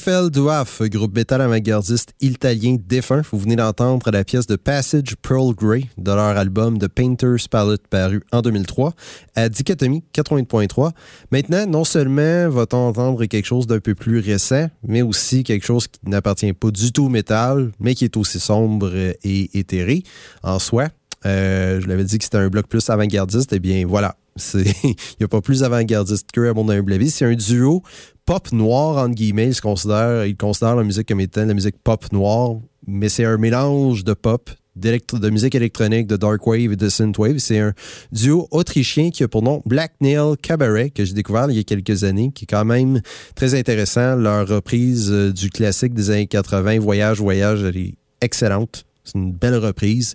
Eiffel 0.07 0.29
Duaf, 0.29 0.83
groupe 0.83 1.17
métal 1.17 1.41
avant-gardiste 1.41 2.13
italien 2.21 2.77
défunt. 2.79 3.23
Vous 3.33 3.39
venez 3.39 3.57
d'entendre 3.57 4.11
la 4.11 4.23
pièce 4.23 4.47
de 4.47 4.57
Passage 4.57 5.17
Pearl 5.23 5.55
Grey 5.55 5.85
de 5.97 6.11
leur 6.11 6.37
album 6.37 6.79
The 6.79 6.89
Painter's 6.89 7.49
Palette 7.49 7.89
paru 7.89 8.21
en 8.31 8.43
2003 8.43 8.93
à 9.35 9.49
Dichotomie 9.49 10.05
80.3. 10.15 10.91
Maintenant, 11.31 11.67
non 11.67 11.85
seulement 11.85 12.51
va-t-on 12.51 12.89
entendre 12.89 13.25
quelque 13.25 13.47
chose 13.47 13.67
d'un 13.67 13.81
peu 13.81 13.95
plus 13.95 14.19
récent, 14.19 14.69
mais 14.87 15.01
aussi 15.01 15.43
quelque 15.43 15.65
chose 15.65 15.89
qui 15.89 16.01
n'appartient 16.05 16.53
pas 16.53 16.71
du 16.71 16.93
tout 16.93 17.07
au 17.07 17.09
métal, 17.09 17.73
mais 17.81 17.95
qui 17.95 18.05
est 18.05 18.19
aussi 18.19 18.41
sombre 18.41 18.93
et 18.95 19.59
éthéré 19.59 20.03
en 20.43 20.59
soi. 20.59 20.89
Euh, 21.27 21.81
je 21.81 21.89
l'avais 21.89 22.05
dit 22.05 22.19
que 22.19 22.25
c'était 22.25 22.37
un 22.37 22.49
bloc 22.49 22.67
plus 22.67 22.91
avant-gardiste. 22.91 23.53
Eh 23.53 23.59
bien, 23.59 23.87
voilà. 23.87 24.17
Il 24.55 24.95
n'y 25.21 25.25
a 25.25 25.29
pas 25.29 25.41
plus 25.41 25.63
avant-gardiste 25.63 26.31
que 26.33 26.51
à 26.51 26.55
mon 26.55 26.69
humble 26.69 26.93
avis. 26.93 27.11
C'est 27.11 27.25
un 27.25 27.35
duo 27.35 27.83
pop 28.27 28.53
noir, 28.53 28.99
entre 28.99 29.15
guillemets. 29.15 29.49
Ils, 29.51 29.61
considèrent, 29.61 30.77
la 30.77 30.85
musique 30.85 31.09
comme 31.09 31.21
étant 31.21 31.45
la 31.45 31.55
musique 31.55 31.77
pop 31.83 32.05
noire, 32.13 32.57
mais 32.87 33.09
c'est 33.09 33.25
un 33.25 33.37
mélange 33.37 34.05
de 34.05 34.15
pop, 34.15 34.51
de 34.77 35.31
musique 35.31 35.55
électronique, 35.55 36.07
de 36.07 36.17
dark 36.17 36.47
wave 36.47 36.73
et 36.73 36.77
de 36.77 36.89
synthwave. 36.89 37.39
C'est 37.39 37.59
un 37.59 37.73
duo 38.13 38.49
autrichien 38.51 39.11
qui 39.11 39.23
a 39.23 39.29
pour 39.29 39.43
nom 39.43 39.63
Black 39.67 39.93
Nail 40.01 40.37
Cabaret, 40.41 40.91
que 40.91 41.05
j'ai 41.05 41.15
découvert 41.15 41.51
il 41.51 41.57
y 41.57 41.61
a 41.61 41.65
quelques 41.65 42.05
années, 42.05 42.33
qui 42.35 42.45
est 42.45 42.49
quand 42.49 42.65
même 42.65 43.01
très 43.35 43.55
intéressant. 43.55 44.17
Leur 44.17 44.49
reprise 44.49 45.11
euh, 45.11 45.33
du 45.33 45.51
classique 45.51 45.95
des 45.95 46.11
années 46.11 46.27
80, 46.27 46.81
Voyage, 46.81 47.21
Voyage, 47.21 47.63
elle 47.63 47.77
est 47.77 47.95
excellente. 48.21 48.85
C'est 49.05 49.19
une 49.19 49.33
belle 49.33 49.57
reprise. 49.57 50.15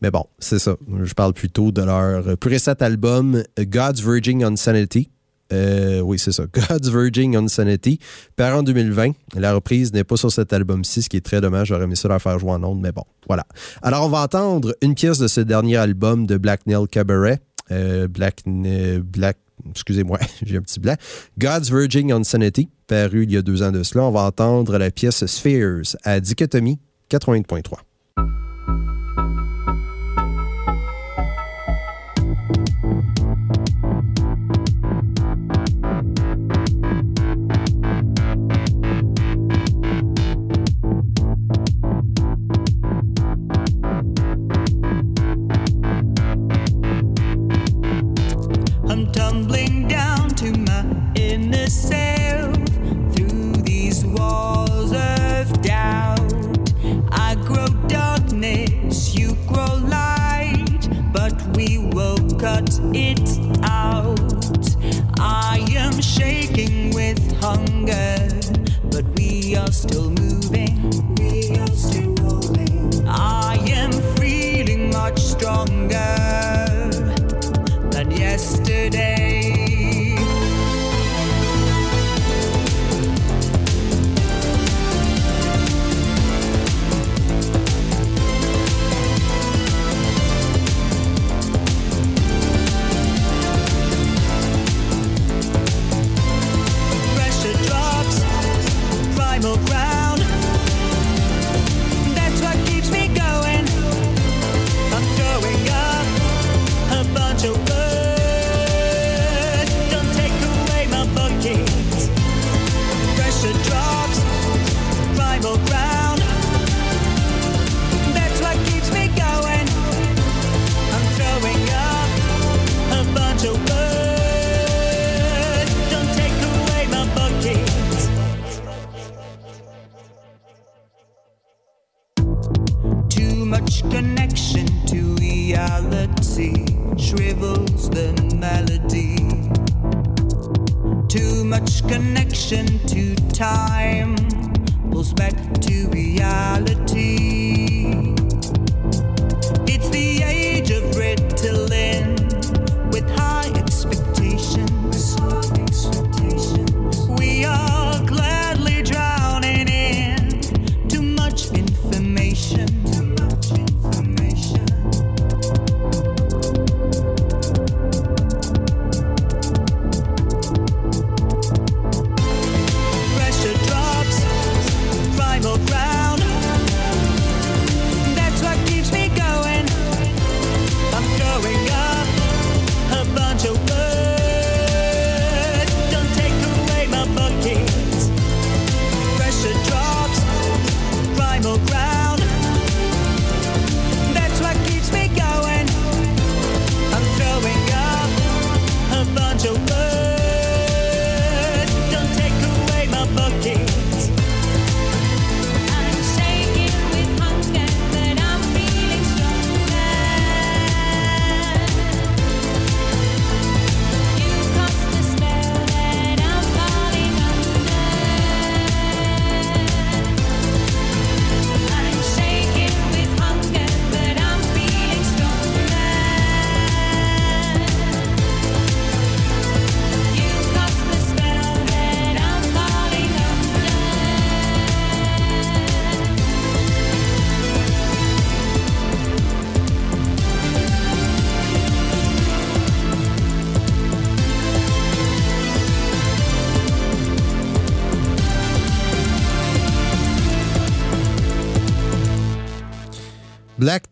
Mais 0.00 0.12
bon, 0.12 0.24
c'est 0.38 0.60
ça. 0.60 0.76
Je 1.02 1.12
parle 1.14 1.32
plutôt 1.32 1.72
de 1.72 1.82
leur 1.82 2.36
plus 2.38 2.50
récent 2.50 2.74
album, 2.78 3.42
God's 3.58 4.00
Virgin 4.00 4.44
on 4.44 4.54
Sanity, 4.54 5.10
euh, 5.52 6.00
oui, 6.00 6.18
c'est 6.18 6.32
ça. 6.32 6.44
God's 6.52 6.88
Virgin 6.90 7.36
on 7.36 7.48
Sanity, 7.48 7.98
par 8.36 8.56
en 8.56 8.62
2020. 8.62 9.12
La 9.36 9.54
reprise 9.54 9.92
n'est 9.92 10.04
pas 10.04 10.16
sur 10.16 10.30
cet 10.30 10.52
album-ci, 10.52 11.02
ce 11.02 11.08
qui 11.08 11.16
est 11.16 11.24
très 11.24 11.40
dommage. 11.40 11.68
J'aurais 11.68 11.84
aimé 11.84 11.96
ça 11.96 12.08
leur 12.08 12.20
faire 12.20 12.38
jouer 12.38 12.52
en 12.52 12.62
ondes, 12.62 12.80
mais 12.80 12.92
bon, 12.92 13.04
voilà. 13.26 13.44
Alors, 13.82 14.06
on 14.06 14.08
va 14.08 14.22
entendre 14.22 14.74
une 14.82 14.94
pièce 14.94 15.18
de 15.18 15.28
ce 15.28 15.40
dernier 15.40 15.76
album 15.76 16.26
de 16.26 16.36
Black 16.36 16.66
Nail 16.66 16.86
Cabaret. 16.88 17.40
Euh, 17.70 18.08
Black, 18.08 18.42
Black, 18.46 19.38
excusez-moi, 19.70 20.18
j'ai 20.42 20.56
un 20.56 20.62
petit 20.62 20.80
blanc. 20.80 20.96
God's 21.38 21.70
Virgin 21.70 22.12
on 22.12 22.24
Sanity, 22.24 22.68
paru 22.86 23.24
il 23.24 23.32
y 23.32 23.36
a 23.36 23.42
deux 23.42 23.62
ans 23.62 23.72
de 23.72 23.82
cela. 23.82 24.04
On 24.04 24.10
va 24.10 24.22
entendre 24.22 24.76
la 24.78 24.90
pièce 24.90 25.24
Spheres 25.26 25.96
à 26.04 26.20
Dichotomie 26.20 26.78
80.3. 27.10 27.87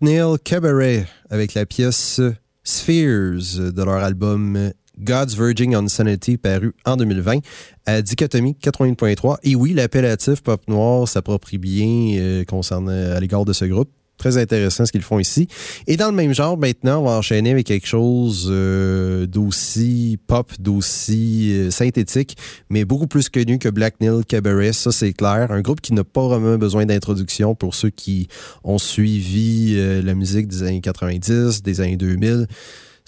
Nail 0.03 0.39
Cabaret 0.45 1.07
avec 1.31 1.55
la 1.55 1.65
pièce 1.65 2.21
Spheres 2.65 3.73
de 3.73 3.83
leur 3.83 4.03
album 4.03 4.73
God's 4.99 5.35
Virgin 5.35 5.75
on 5.75 5.89
Sanity 5.89 6.37
paru 6.37 6.75
en 6.85 6.97
2020 6.97 7.39
à 7.87 8.03
Dichotomie 8.03 8.57
80.3. 8.63 9.39
Et 9.43 9.55
oui, 9.55 9.73
l'appellatif 9.73 10.43
pop 10.43 10.61
noir 10.69 11.09
s'approprie 11.09 11.59
bien 11.59 12.19
euh, 12.19 12.45
concernant 12.45 12.93
à 12.93 13.21
l'égard 13.21 13.45
de 13.47 13.55
ce 13.55 13.65
groupe. 13.65 13.91
Très 14.19 14.39
intéressant 14.39 14.87
ce 14.87 14.93
qu'ils 14.93 15.03
font 15.03 15.19
ici. 15.19 15.47
Et 15.87 15.97
dans 15.97 16.09
le 16.09 16.15
même 16.15 16.35
genre, 16.35 16.57
maintenant, 16.57 17.01
on 17.01 17.05
va 17.05 17.13
enchaîner 17.13 17.51
avec 17.51 17.67
quelque 17.67 17.87
chose 17.87 18.49
euh, 18.51 19.27
d'aussi 19.27 20.19
pop, 20.27 20.51
d'aussi 20.59 21.53
euh, 21.53 21.71
synthétique, 21.71 22.37
mais 22.71 22.85
beaucoup 22.85 23.07
plus 23.07 23.29
connu 23.29 23.59
que 23.59 23.69
Black 23.69 24.01
Nail 24.01 24.25
Cabaret, 24.25 24.73
ça 24.73 24.91
c'est 24.91 25.13
clair. 25.13 25.51
Un 25.51 25.61
groupe 25.61 25.81
qui 25.81 25.93
n'a 25.93 26.05
pas 26.05 26.27
vraiment 26.29 26.57
besoin 26.57 26.87
d'introduction 26.87 27.55
pour 27.55 27.75
ceux 27.75 27.91
qui 27.91 28.29
ont 28.65 28.79
suivi 28.79 29.75
euh, 29.77 30.01
la 30.03 30.15
musique 30.15 30.49
des 30.49 30.63
années 30.63 30.81
90, 30.81 31.63
des 31.63 31.81
années 31.81 31.97
2000. 31.97 32.47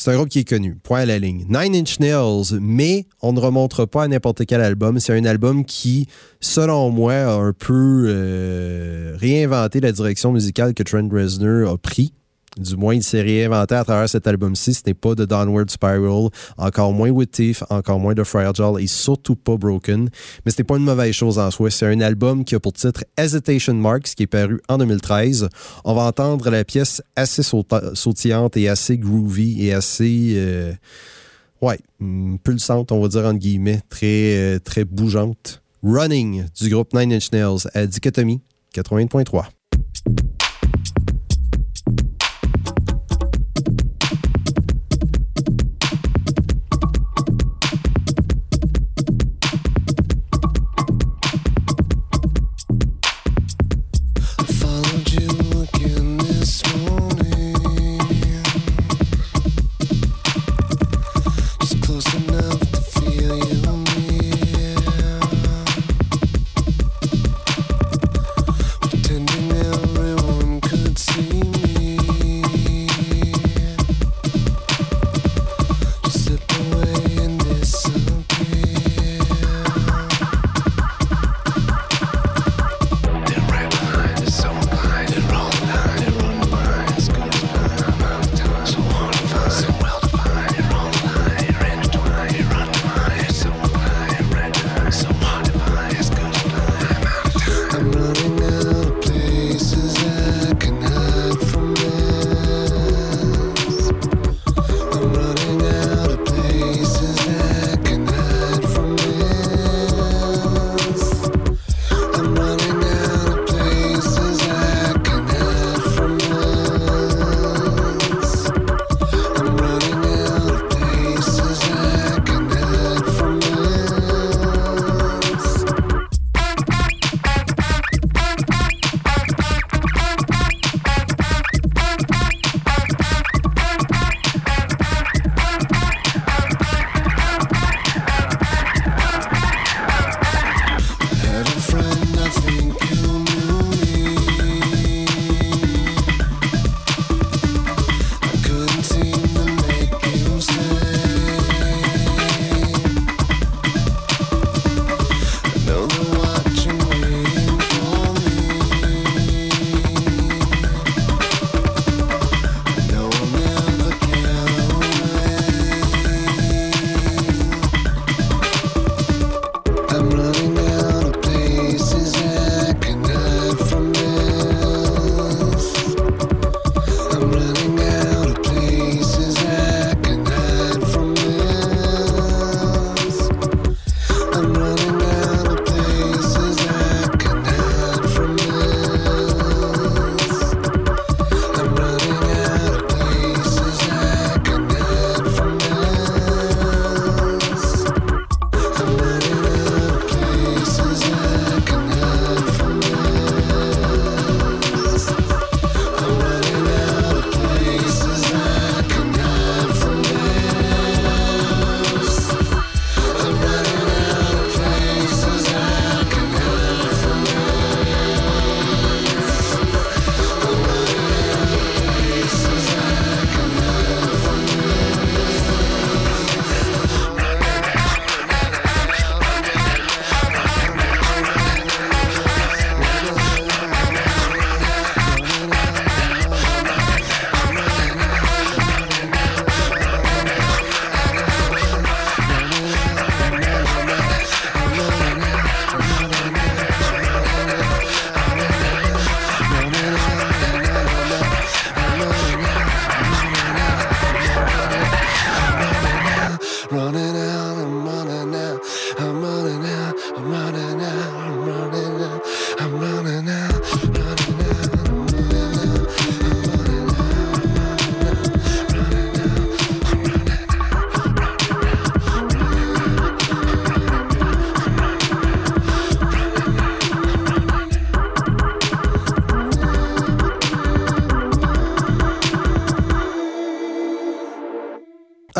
C'est 0.00 0.12
un 0.12 0.14
groupe 0.14 0.28
qui 0.28 0.38
est 0.38 0.48
connu. 0.48 0.76
Point 0.76 1.00
à 1.00 1.06
la 1.06 1.18
ligne. 1.18 1.44
Nine 1.48 1.74
Inch 1.74 1.98
Nails, 1.98 2.56
mais 2.60 3.06
on 3.20 3.32
ne 3.32 3.40
remonte 3.40 3.84
pas 3.86 4.04
à 4.04 4.08
n'importe 4.08 4.46
quel 4.46 4.60
album. 4.60 5.00
C'est 5.00 5.12
un 5.18 5.24
album 5.24 5.64
qui, 5.64 6.06
selon 6.40 6.90
moi, 6.90 7.14
a 7.14 7.32
un 7.32 7.52
peu 7.52 8.04
euh, 8.06 9.16
réinventé 9.16 9.80
la 9.80 9.90
direction 9.90 10.30
musicale 10.30 10.72
que 10.72 10.84
Trent 10.84 11.08
Reznor 11.10 11.68
a 11.68 11.76
pris. 11.76 12.12
Du 12.58 12.76
moins, 12.76 12.94
il 12.94 13.02
s'est 13.02 13.22
réinventé 13.22 13.74
à 13.74 13.84
travers 13.84 14.08
cet 14.08 14.26
album-ci. 14.26 14.74
Ce 14.74 14.82
n'est 14.86 14.94
pas 14.94 15.14
de 15.14 15.24
Downward 15.24 15.70
Spiral, 15.70 16.28
encore 16.56 16.92
moins 16.92 17.10
With 17.10 17.30
Thief, 17.30 17.62
encore 17.70 18.00
moins 18.00 18.14
de 18.14 18.24
Fragile 18.24 18.74
et 18.80 18.86
surtout 18.86 19.36
pas 19.36 19.56
Broken. 19.56 20.10
Mais 20.44 20.50
ce 20.50 20.58
n'est 20.58 20.64
pas 20.64 20.76
une 20.76 20.84
mauvaise 20.84 21.12
chose 21.12 21.38
en 21.38 21.50
soi. 21.50 21.70
C'est 21.70 21.86
un 21.86 22.00
album 22.00 22.44
qui 22.44 22.54
a 22.54 22.60
pour 22.60 22.72
titre 22.72 23.04
Hesitation 23.16 23.74
Marks, 23.74 24.14
qui 24.16 24.24
est 24.24 24.26
paru 24.26 24.60
en 24.68 24.78
2013. 24.78 25.48
On 25.84 25.94
va 25.94 26.02
entendre 26.02 26.50
la 26.50 26.64
pièce 26.64 27.02
assez 27.16 27.42
sautillante 27.42 28.56
et 28.56 28.68
assez 28.68 28.98
groovy 28.98 29.66
et 29.66 29.72
assez... 29.72 30.34
Euh, 30.36 30.72
ouais, 31.62 31.78
mm, 32.00 32.36
pulsante, 32.38 32.92
on 32.92 33.00
va 33.00 33.08
dire 33.08 33.24
entre 33.24 33.38
guillemets, 33.38 33.80
très, 33.88 34.36
euh, 34.36 34.58
très 34.58 34.84
bougeante. 34.84 35.62
Running 35.82 36.44
du 36.60 36.70
groupe 36.70 36.92
Nine 36.92 37.12
Inch 37.12 37.30
Nails 37.30 37.68
à 37.74 37.86
Dichotomie 37.86 38.40
80.3. 38.74 39.57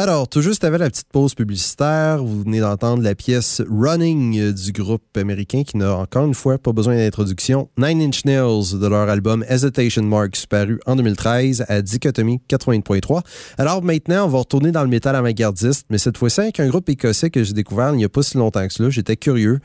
Alors, 0.01 0.29
tout 0.29 0.43
juste 0.43 0.63
avant 0.63 0.79
la 0.79 0.91
petite 0.91 1.09
pause 1.11 1.35
publicitaire, 1.35 2.23
vous 2.23 2.45
venez 2.45 2.61
d'entendre 2.61 3.03
la 3.03 3.17
pièce 3.17 3.61
Running 3.69 4.53
du 4.53 4.71
groupe 4.71 5.03
américain 5.17 5.65
qui 5.65 5.77
n'a 5.77 5.93
encore 5.97 6.25
une 6.25 6.35
fois 6.35 6.57
pas 6.57 6.71
besoin 6.71 6.95
d'introduction. 6.95 7.69
Nine 7.77 8.03
Inch 8.03 8.25
Nails 8.25 8.79
de 8.79 8.87
leur 8.87 9.09
album 9.09 9.45
Hesitation 9.49 10.05
Marks 10.05 10.47
paru 10.49 10.79
en 10.87 10.95
2013 10.95 11.65
à 11.67 11.83
Dichotomie 11.83 12.41
80.3. 12.49 13.23
Alors 13.59 13.83
maintenant, 13.83 14.27
on 14.27 14.29
va 14.29 14.39
retourner 14.39 14.71
dans 14.71 14.83
le 14.83 14.89
métal 14.89 15.17
avant-gardiste, 15.17 15.87
mais 15.91 15.99
cette 15.99 16.17
fois-ci 16.17 16.43
avec 16.43 16.61
un 16.61 16.69
groupe 16.69 16.89
écossais 16.89 17.31
que 17.31 17.43
j'ai 17.43 17.53
découvert 17.53 17.91
il 17.91 17.97
n'y 17.97 18.05
a 18.05 18.09
pas 18.09 18.23
si 18.23 18.37
longtemps 18.37 18.69
que 18.69 18.73
cela. 18.73 18.91
J'étais 18.91 19.17
curieux. 19.17 19.59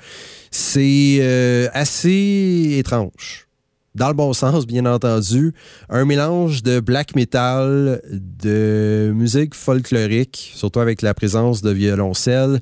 C'est 0.50 1.18
euh, 1.20 1.68
assez 1.74 2.78
étrange 2.80 3.12
dans 3.96 4.08
le 4.08 4.14
bon 4.14 4.34
sens, 4.34 4.66
bien 4.66 4.86
entendu, 4.86 5.54
un 5.90 6.06
mélange 6.06 6.64
de 6.64 6.80
black 6.80 7.16
metal, 7.16 8.02
de 8.12 9.12
musique 9.16 9.54
folklorique, 9.54 10.52
surtout 10.56 10.80
avec 10.80 11.02
la 11.02 11.14
présence 11.14 11.62
de 11.62 11.72
violoncelle, 11.72 12.60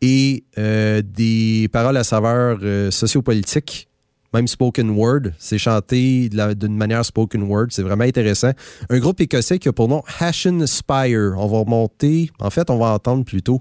et 0.00 0.44
euh, 0.58 1.02
des 1.04 1.68
paroles 1.72 1.96
à 1.96 2.04
saveur 2.04 2.58
euh, 2.62 2.90
sociopolitique, 2.90 3.88
même 4.34 4.46
spoken 4.46 4.90
word. 4.90 5.32
C'est 5.38 5.58
chanté 5.58 6.28
d'une 6.28 6.76
manière 6.76 7.04
spoken 7.04 7.42
word. 7.42 7.68
C'est 7.70 7.82
vraiment 7.82 8.04
intéressant. 8.04 8.52
Un 8.90 8.98
groupe 8.98 9.20
écossais 9.20 9.58
qui 9.58 9.68
a 9.68 9.72
pour 9.72 9.88
nom 9.88 10.02
Hashin 10.20 10.66
Spire. 10.66 11.34
On 11.36 11.46
va 11.46 11.58
remonter, 11.58 12.30
en 12.38 12.50
fait, 12.50 12.70
on 12.70 12.78
va 12.78 12.92
entendre 12.92 13.24
plutôt 13.24 13.60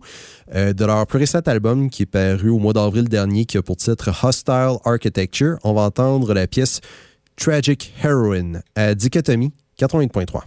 euh, 0.53 0.73
de 0.73 0.85
leur 0.85 1.07
plus 1.07 1.19
récent 1.19 1.39
album 1.45 1.89
qui 1.89 2.03
est 2.03 2.07
paru 2.07 2.49
au 2.49 2.60
mois 2.60 2.73
d'avril 2.73 3.07
dernier, 3.07 3.45
qui 3.45 3.57
a 3.57 3.61
pour 3.61 3.77
titre 3.77 4.11
Hostile 4.23 4.77
Architecture. 4.84 5.57
On 5.64 5.73
va 5.73 5.81
entendre 5.81 6.34
la 6.34 6.48
pièce 6.48 6.81
Tragic 7.38 7.93
Heroine 8.03 8.64
à 8.76 8.95
Dichotomie 8.95 9.53
88.3. 9.80 10.41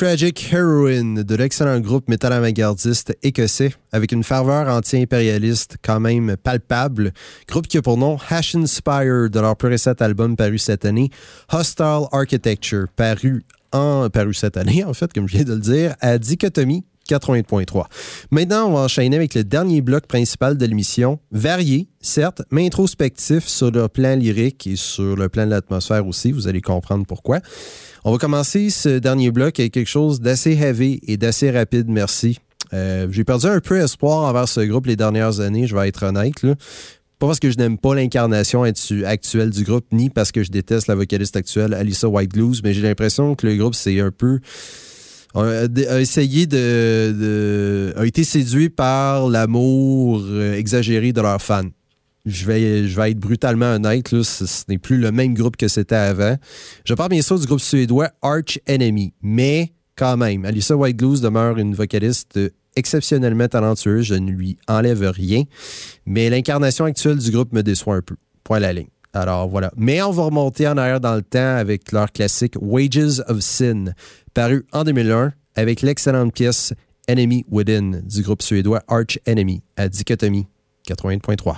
Tragic 0.00 0.50
Heroine 0.50 1.24
de 1.24 1.34
l'excellent 1.34 1.78
groupe 1.78 2.08
métal 2.08 2.32
avant-gardiste 2.32 3.14
écossais 3.22 3.74
avec 3.92 4.12
une 4.12 4.24
ferveur 4.24 4.74
anti-impérialiste 4.74 5.76
quand 5.84 6.00
même 6.00 6.38
palpable. 6.42 7.12
Groupe 7.46 7.66
qui 7.66 7.76
a 7.76 7.82
pour 7.82 7.98
nom 7.98 8.16
Hash 8.30 8.54
Inspire 8.54 9.28
de 9.28 9.40
leur 9.40 9.56
plus 9.56 9.68
récent 9.68 9.92
album 10.00 10.36
paru 10.36 10.56
cette 10.56 10.86
année, 10.86 11.10
Hostile 11.52 12.06
Architecture, 12.12 12.86
paru 12.96 13.44
en 13.72 14.08
paru 14.08 14.32
cette 14.32 14.56
année 14.56 14.84
en 14.86 14.94
fait, 14.94 15.12
comme 15.12 15.28
je 15.28 15.36
viens 15.36 15.44
de 15.44 15.52
le 15.52 15.60
dire, 15.60 15.94
à 16.00 16.16
Dichotomie 16.16 16.86
80.3. 17.06 17.84
Maintenant, 18.30 18.68
on 18.68 18.74
va 18.74 18.80
enchaîner 18.80 19.16
avec 19.16 19.34
le 19.34 19.44
dernier 19.44 19.82
bloc 19.82 20.06
principal 20.06 20.56
de 20.56 20.64
l'émission, 20.64 21.18
varié, 21.30 21.88
certes, 22.00 22.40
mais 22.50 22.64
introspectif 22.64 23.46
sur 23.46 23.70
le 23.70 23.88
plan 23.88 24.16
lyrique 24.16 24.66
et 24.66 24.76
sur 24.76 25.16
le 25.16 25.28
plan 25.28 25.44
de 25.44 25.50
l'atmosphère 25.50 26.06
aussi. 26.06 26.32
Vous 26.32 26.48
allez 26.48 26.62
comprendre 26.62 27.04
pourquoi. 27.06 27.40
On 28.04 28.12
va 28.12 28.18
commencer 28.18 28.70
ce 28.70 28.98
dernier 28.98 29.30
bloc 29.30 29.60
avec 29.60 29.72
quelque 29.72 29.88
chose 29.88 30.20
d'assez 30.20 30.52
heavy 30.52 31.00
et 31.06 31.16
d'assez 31.16 31.50
rapide, 31.50 31.86
merci. 31.88 32.38
Euh, 32.72 33.06
j'ai 33.10 33.24
perdu 33.24 33.46
un 33.46 33.60
peu 33.60 33.78
espoir 33.80 34.24
envers 34.28 34.48
ce 34.48 34.60
groupe 34.60 34.86
les 34.86 34.96
dernières 34.96 35.40
années, 35.40 35.66
je 35.66 35.76
vais 35.76 35.88
être 35.88 36.04
honnête. 36.04 36.34
Pas 37.18 37.26
parce 37.26 37.40
que 37.40 37.50
je 37.50 37.58
n'aime 37.58 37.76
pas 37.76 37.94
l'incarnation 37.94 38.62
actuelle 38.62 39.50
du 39.50 39.64
groupe, 39.64 39.84
ni 39.92 40.08
parce 40.08 40.32
que 40.32 40.42
je 40.42 40.50
déteste 40.50 40.86
la 40.86 40.94
vocaliste 40.94 41.36
actuelle, 41.36 41.74
Alyssa 41.74 42.08
White 42.08 42.32
Blues, 42.32 42.62
mais 42.64 42.72
j'ai 42.72 42.80
l'impression 42.80 43.34
que 43.34 43.46
le 43.46 43.56
groupe, 43.56 43.74
c'est 43.74 44.00
un 44.00 44.10
peu 44.10 44.40
a, 45.34 45.40
a 45.90 46.00
essayé 46.00 46.46
de, 46.46 47.12
de- 47.12 47.92
a 47.96 48.06
été 48.06 48.24
séduit 48.24 48.70
par 48.70 49.28
l'amour 49.28 50.22
euh, 50.24 50.54
exagéré 50.56 51.12
de 51.12 51.20
leurs 51.20 51.42
fans. 51.42 51.68
Je 52.26 52.44
vais, 52.44 53.10
être 53.10 53.18
brutalement 53.18 53.74
honnête, 53.74 54.12
là, 54.12 54.22
ce, 54.22 54.44
n'est 54.68 54.78
plus 54.78 54.98
le 54.98 55.10
même 55.10 55.34
groupe 55.34 55.56
que 55.56 55.68
c'était 55.68 55.94
avant. 55.94 56.36
Je 56.84 56.94
parle 56.94 57.10
bien 57.10 57.22
sûr 57.22 57.38
du 57.38 57.46
groupe 57.46 57.60
suédois 57.60 58.10
Arch 58.20 58.60
Enemy, 58.68 59.14
mais 59.22 59.72
quand 59.96 60.16
même, 60.16 60.44
Alyssa 60.44 60.76
White 60.76 60.96
demeure 60.96 61.58
une 61.58 61.74
vocaliste 61.74 62.38
exceptionnellement 62.76 63.48
talentueuse, 63.48 64.06
je 64.06 64.14
ne 64.14 64.30
lui 64.30 64.58
enlève 64.68 65.10
rien, 65.10 65.44
mais 66.06 66.30
l'incarnation 66.30 66.84
actuelle 66.84 67.18
du 67.18 67.30
groupe 67.30 67.52
me 67.52 67.62
déçoit 67.62 67.96
un 67.96 68.02
peu. 68.02 68.16
Point 68.44 68.58
à 68.58 68.60
la 68.60 68.72
ligne. 68.72 68.88
Alors 69.12 69.48
voilà. 69.48 69.72
Mais 69.76 70.00
on 70.02 70.10
va 70.10 70.24
remonter 70.24 70.68
en 70.68 70.76
arrière 70.76 71.00
dans 71.00 71.16
le 71.16 71.22
temps 71.22 71.56
avec 71.56 71.90
leur 71.92 72.12
classique 72.12 72.54
Wages 72.60 73.22
of 73.26 73.40
Sin, 73.40 73.92
paru 74.34 74.66
en 74.72 74.84
2001 74.84 75.32
avec 75.56 75.82
l'excellente 75.82 76.32
pièce 76.32 76.72
Enemy 77.08 77.44
Within 77.50 78.02
du 78.04 78.22
groupe 78.22 78.42
suédois 78.42 78.82
Arch 78.86 79.18
Enemy 79.26 79.62
à 79.76 79.88
Dichotomie 79.88 80.46
80.3. 80.88 81.56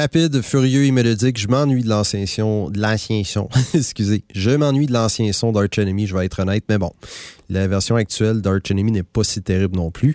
Rapide, 0.00 0.40
furieux 0.40 0.86
et 0.86 0.92
mélodique, 0.92 1.38
je 1.38 1.46
m'ennuie 1.46 1.82
de 1.82 1.88
l'ancien 1.90 2.24
son, 2.24 2.70
de 2.70 2.80
l'ancien 2.80 3.22
son, 3.22 3.50
excusez, 3.74 4.24
je 4.34 4.48
m'ennuie 4.48 4.86
de 4.86 4.94
l'ancien 4.94 5.30
son 5.34 5.52
d'Arch 5.52 5.78
Enemy, 5.78 6.06
je 6.06 6.16
vais 6.16 6.24
être 6.24 6.40
honnête, 6.40 6.64
mais 6.70 6.78
bon, 6.78 6.90
la 7.50 7.68
version 7.68 7.96
actuelle 7.96 8.40
d'Arch 8.40 8.70
Enemy 8.70 8.92
n'est 8.92 9.02
pas 9.02 9.24
si 9.24 9.42
terrible 9.42 9.76
non 9.76 9.90
plus. 9.90 10.14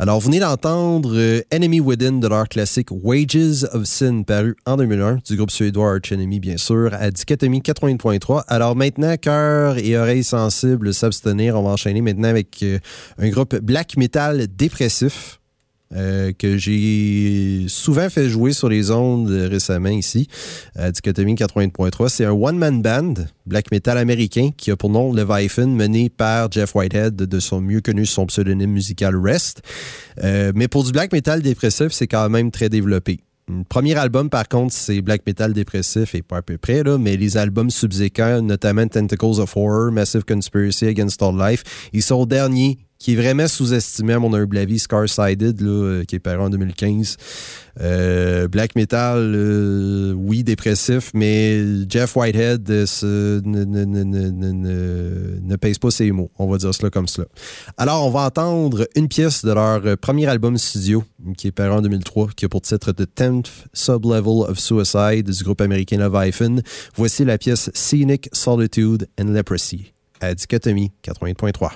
Alors, 0.00 0.18
vous 0.18 0.26
venez 0.26 0.40
d'entendre 0.40 1.12
euh, 1.14 1.42
Enemy 1.52 1.78
Within 1.78 2.18
de 2.18 2.26
leur 2.26 2.48
classique 2.48 2.88
Wages 2.90 3.68
of 3.72 3.84
Sin, 3.84 4.24
paru 4.24 4.56
en 4.66 4.76
2001, 4.76 5.18
du 5.24 5.36
groupe 5.36 5.52
suédois 5.52 5.92
Arch 5.92 6.10
Enemy, 6.10 6.40
bien 6.40 6.56
sûr, 6.56 6.92
à 6.92 7.12
Dichotomie 7.12 7.60
80.3. 7.60 8.42
Alors 8.48 8.74
maintenant, 8.74 9.16
cœur 9.16 9.78
et 9.78 9.96
oreilles 9.96 10.24
sensibles 10.24 10.92
s'abstenir, 10.92 11.54
on 11.54 11.62
va 11.62 11.70
enchaîner 11.70 12.00
maintenant 12.00 12.30
avec 12.30 12.64
euh, 12.64 12.80
un 13.18 13.28
groupe 13.28 13.54
black 13.54 13.96
metal 13.96 14.48
dépressif. 14.48 15.39
Euh, 15.92 16.30
que 16.38 16.56
j'ai 16.56 17.64
souvent 17.66 18.08
fait 18.10 18.28
jouer 18.28 18.52
sur 18.52 18.68
les 18.68 18.92
ondes 18.92 19.28
récemment 19.28 19.88
ici, 19.88 20.28
à 20.76 20.92
Dichotomie 20.92 21.34
80.3. 21.34 22.08
C'est 22.08 22.24
un 22.24 22.30
one-man 22.30 22.80
band, 22.80 23.14
black 23.44 23.72
metal 23.72 23.98
américain, 23.98 24.50
qui 24.56 24.70
a 24.70 24.76
pour 24.76 24.90
nom 24.90 25.12
Leviathan, 25.12 25.66
mené 25.66 26.08
par 26.08 26.50
Jeff 26.52 26.76
Whitehead, 26.76 27.16
de 27.16 27.40
son 27.40 27.60
mieux 27.60 27.80
connu 27.80 28.06
son 28.06 28.26
pseudonyme 28.26 28.70
musical 28.70 29.16
Rest. 29.16 29.62
Euh, 30.22 30.52
mais 30.54 30.68
pour 30.68 30.84
du 30.84 30.92
black 30.92 31.12
metal 31.12 31.42
dépressif, 31.42 31.88
c'est 31.90 32.06
quand 32.06 32.28
même 32.28 32.52
très 32.52 32.68
développé. 32.68 33.18
Premier 33.68 33.96
album, 33.96 34.30
par 34.30 34.48
contre, 34.48 34.72
c'est 34.72 35.00
black 35.02 35.26
metal 35.26 35.52
dépressif 35.52 36.14
et 36.14 36.22
pas 36.22 36.36
à 36.36 36.42
peu 36.42 36.56
près, 36.56 36.84
mais 37.00 37.16
les 37.16 37.36
albums 37.36 37.70
subséquents, 37.70 38.42
notamment 38.42 38.86
Tentacles 38.86 39.40
of 39.40 39.56
Horror, 39.56 39.90
Massive 39.90 40.24
Conspiracy 40.24 40.86
Against 40.86 41.20
All 41.20 41.36
Life, 41.36 41.64
ils 41.92 42.02
sont 42.02 42.26
derniers 42.26 42.78
qui 43.00 43.14
est 43.14 43.16
vraiment 43.16 43.48
sous-estimé 43.48 44.12
à 44.12 44.18
mon 44.18 44.32
humble 44.34 44.58
avis, 44.58 44.78
Scar-Sided, 44.78 45.62
euh, 45.62 46.04
qui 46.04 46.16
est 46.16 46.20
paru 46.20 46.42
en 46.42 46.50
2015. 46.50 47.16
Euh, 47.80 48.46
black 48.46 48.76
metal, 48.76 49.32
euh, 49.34 50.12
oui, 50.12 50.44
dépressif, 50.44 51.10
mais 51.14 51.88
Jeff 51.88 52.14
Whitehead 52.14 52.68
ne, 52.68 53.40
ne, 55.40 55.56
pèse 55.56 55.78
pas 55.78 55.90
ses 55.90 56.12
mots, 56.12 56.30
on 56.38 56.46
va 56.46 56.58
dire 56.58 56.74
cela 56.74 56.90
comme 56.90 57.08
cela. 57.08 57.26
Alors, 57.78 58.06
on 58.06 58.10
va 58.10 58.26
entendre 58.26 58.86
une 58.94 59.08
pièce 59.08 59.46
de 59.46 59.52
leur 59.52 59.96
premier 59.96 60.26
album 60.26 60.58
studio, 60.58 61.02
qui 61.38 61.46
est 61.46 61.52
paru 61.52 61.70
en 61.70 61.80
2003, 61.80 62.28
qui 62.36 62.44
a 62.44 62.50
pour 62.50 62.60
titre 62.60 62.92
The 62.92 63.08
10th 63.16 63.46
Sublevel 63.72 64.44
of 64.46 64.58
Suicide 64.58 65.30
du 65.30 65.42
groupe 65.42 65.62
américain 65.62 65.96
Leviathan. 65.96 66.56
Voici 66.96 67.24
la 67.24 67.38
pièce 67.38 67.70
Scenic 67.72 68.28
Solitude 68.34 69.08
and 69.18 69.32
Leprosy 69.32 69.94
à 70.20 70.34
Dichotomie 70.34 70.92
80.3. 71.02 71.70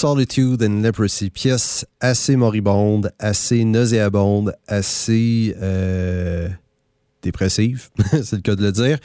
Solitude 0.00 0.62
and 0.62 0.80
Leprosy, 0.80 1.28
pièce 1.28 1.84
assez 2.00 2.34
moribonde, 2.34 3.12
assez 3.18 3.64
nauséabonde, 3.64 4.54
assez 4.66 5.54
euh, 5.60 6.48
dépressive, 7.20 7.90
c'est 8.10 8.32
le 8.32 8.40
cas 8.40 8.56
de 8.56 8.62
le 8.62 8.72
dire, 8.72 8.98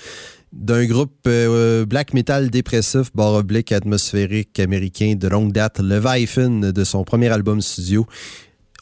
d'un 0.53 0.85
groupe 0.85 1.11
euh, 1.27 1.85
black 1.85 2.13
metal 2.13 2.49
dépressif, 2.49 3.13
barre 3.13 3.33
oblique 3.33 3.73
atmosphérique 3.73 4.57
américain 4.57 5.15
de 5.17 5.27
longue 5.27 5.51
date, 5.51 5.81
Leviathan, 5.81 6.71
de 6.71 6.83
son 6.85 7.03
premier 7.03 7.27
album 7.27 7.59
studio 7.59 8.07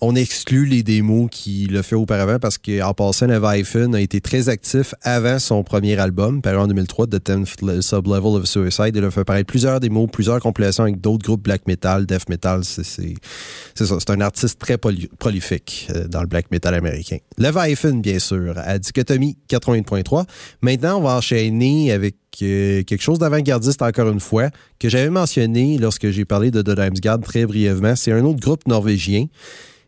on 0.04 0.16
exclut 0.16 0.66
les 0.66 0.84
démos 0.84 1.30
qu'il 1.32 1.78
a 1.78 1.84
fait 1.84 1.96
auparavant 1.96 2.38
parce 2.38 2.58
qu'en 2.58 2.94
passant, 2.94 3.26
Leviathan 3.28 3.94
a 3.94 4.02
été 4.02 4.20
très 4.20 4.50
actif 4.50 4.94
avant 5.02 5.40
son 5.40 5.64
premier 5.64 5.98
album, 5.98 6.42
paru 6.42 6.58
en 6.58 6.68
2003, 6.68 7.08
The 7.08 7.26
10th 7.26 7.82
Sublevel 7.82 8.36
of 8.36 8.46
Suicide. 8.46 8.96
Il 8.96 9.04
a 9.06 9.12
fait 9.12 9.24
paraître 9.24 9.48
plusieurs 9.48 9.80
démos, 9.80 10.10
plusieurs 10.12 10.42
compilations 10.42 10.84
avec 10.84 11.00
d'autres 11.00 11.24
groupes 11.24 11.44
black 11.44 11.68
metal, 11.68 12.06
death 12.06 12.28
metal. 12.28 12.66
C'est 12.66 12.84
ça, 12.84 13.96
c'est 13.98 14.10
un 14.10 14.20
artiste 14.20 14.60
très 14.60 14.78
prolifique 14.78 15.88
euh, 15.96 16.08
dans 16.08 16.22
le 16.22 16.28
black 16.28 16.52
metal 16.52 16.74
américain. 16.74 17.18
Leviathan, 17.38 17.96
bien 17.96 18.20
sûr, 18.20 18.56
à 18.58 18.78
Dichotomie 18.80 19.38
80.3. 19.50 20.26
Maintenant, 20.62 20.98
on 20.98 21.04
va 21.04 21.16
enchaîner 21.16 21.94
avec 21.94 22.16
euh, 22.42 22.84
quelque 22.84 23.02
chose 23.02 23.20
d'avant-gardiste 23.20 23.82
encore 23.82 24.10
une 24.10 24.20
fois, 24.20 24.50
que 24.80 24.90
j'avais 24.90 25.10
mentionné 25.10 25.78
lorsque 25.78 26.10
j'ai 26.10 26.26
parlé 26.26 26.52
de 26.52 26.62
The 26.62 27.00
Guard 27.02 27.22
très 27.22 27.46
brièvement. 27.46 27.96
C'est 27.96 28.12
un 28.12 28.26
autre 28.26 28.42
groupe 28.42 28.68
norvégien 28.68 29.28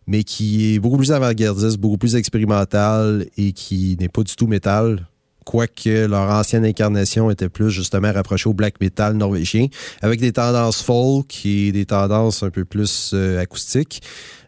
mais 0.07 0.23
qui 0.23 0.75
est 0.75 0.79
beaucoup 0.79 0.97
plus 0.97 1.11
avant-gardiste, 1.11 1.77
beaucoup 1.77 1.97
plus 1.97 2.15
expérimental 2.15 3.25
et 3.37 3.53
qui 3.53 3.97
n'est 3.99 4.09
pas 4.09 4.23
du 4.23 4.35
tout 4.35 4.47
métal. 4.47 5.07
Quoique 5.45 6.07
leur 6.07 6.31
ancienne 6.31 6.65
incarnation 6.65 7.29
était 7.29 7.49
plus 7.49 7.69
justement 7.69 8.11
rapprochée 8.11 8.49
au 8.49 8.53
black 8.55 8.81
metal 8.81 9.13
norvégien, 9.13 9.67
avec 10.01 10.19
des 10.19 10.31
tendances 10.31 10.81
folk 10.81 11.45
et 11.45 11.71
des 11.71 11.85
tendances 11.85 12.41
un 12.41 12.49
peu 12.49 12.65
plus 12.65 13.11
euh, 13.13 13.39
acoustiques. 13.39 14.01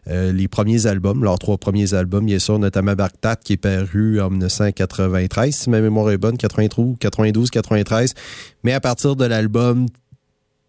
Euh, 0.08 0.32
les 0.32 0.48
premiers 0.48 0.86
albums, 0.86 1.22
leurs 1.22 1.38
trois 1.38 1.56
premiers 1.56 1.94
albums, 1.94 2.26
bien 2.26 2.40
sûr, 2.40 2.58
notamment 2.58 2.94
Barktat, 2.94 3.36
qui 3.36 3.52
est 3.52 3.58
paru 3.58 4.20
en 4.20 4.30
1993, 4.30 5.54
si 5.54 5.70
ma 5.70 5.80
mémoire 5.80 6.10
est 6.10 6.18
bonne, 6.18 6.36
92, 6.36 6.96
92, 6.98 7.50
93. 7.50 8.14
Mais 8.64 8.72
à 8.72 8.80
partir 8.80 9.14
de 9.14 9.24
l'album 9.24 9.86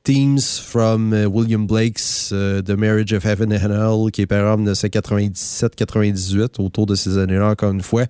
Themes 0.09 0.57
from 0.57 1.13
uh, 1.13 1.29
William 1.29 1.67
Blake's 1.67 2.31
uh, 2.31 2.63
The 2.65 2.75
Marriage 2.75 3.13
of 3.13 3.23
Heaven 3.23 3.53
and 3.53 3.71
Hell, 3.71 4.09
qui 4.11 4.23
est 4.23 4.25
paru 4.25 4.49
en 4.49 4.57
1997-98, 4.57 6.59
autour 6.59 6.87
de 6.87 6.95
ces 6.95 7.19
années-là, 7.19 7.49
encore 7.49 7.69
une 7.69 7.83
fois. 7.83 8.05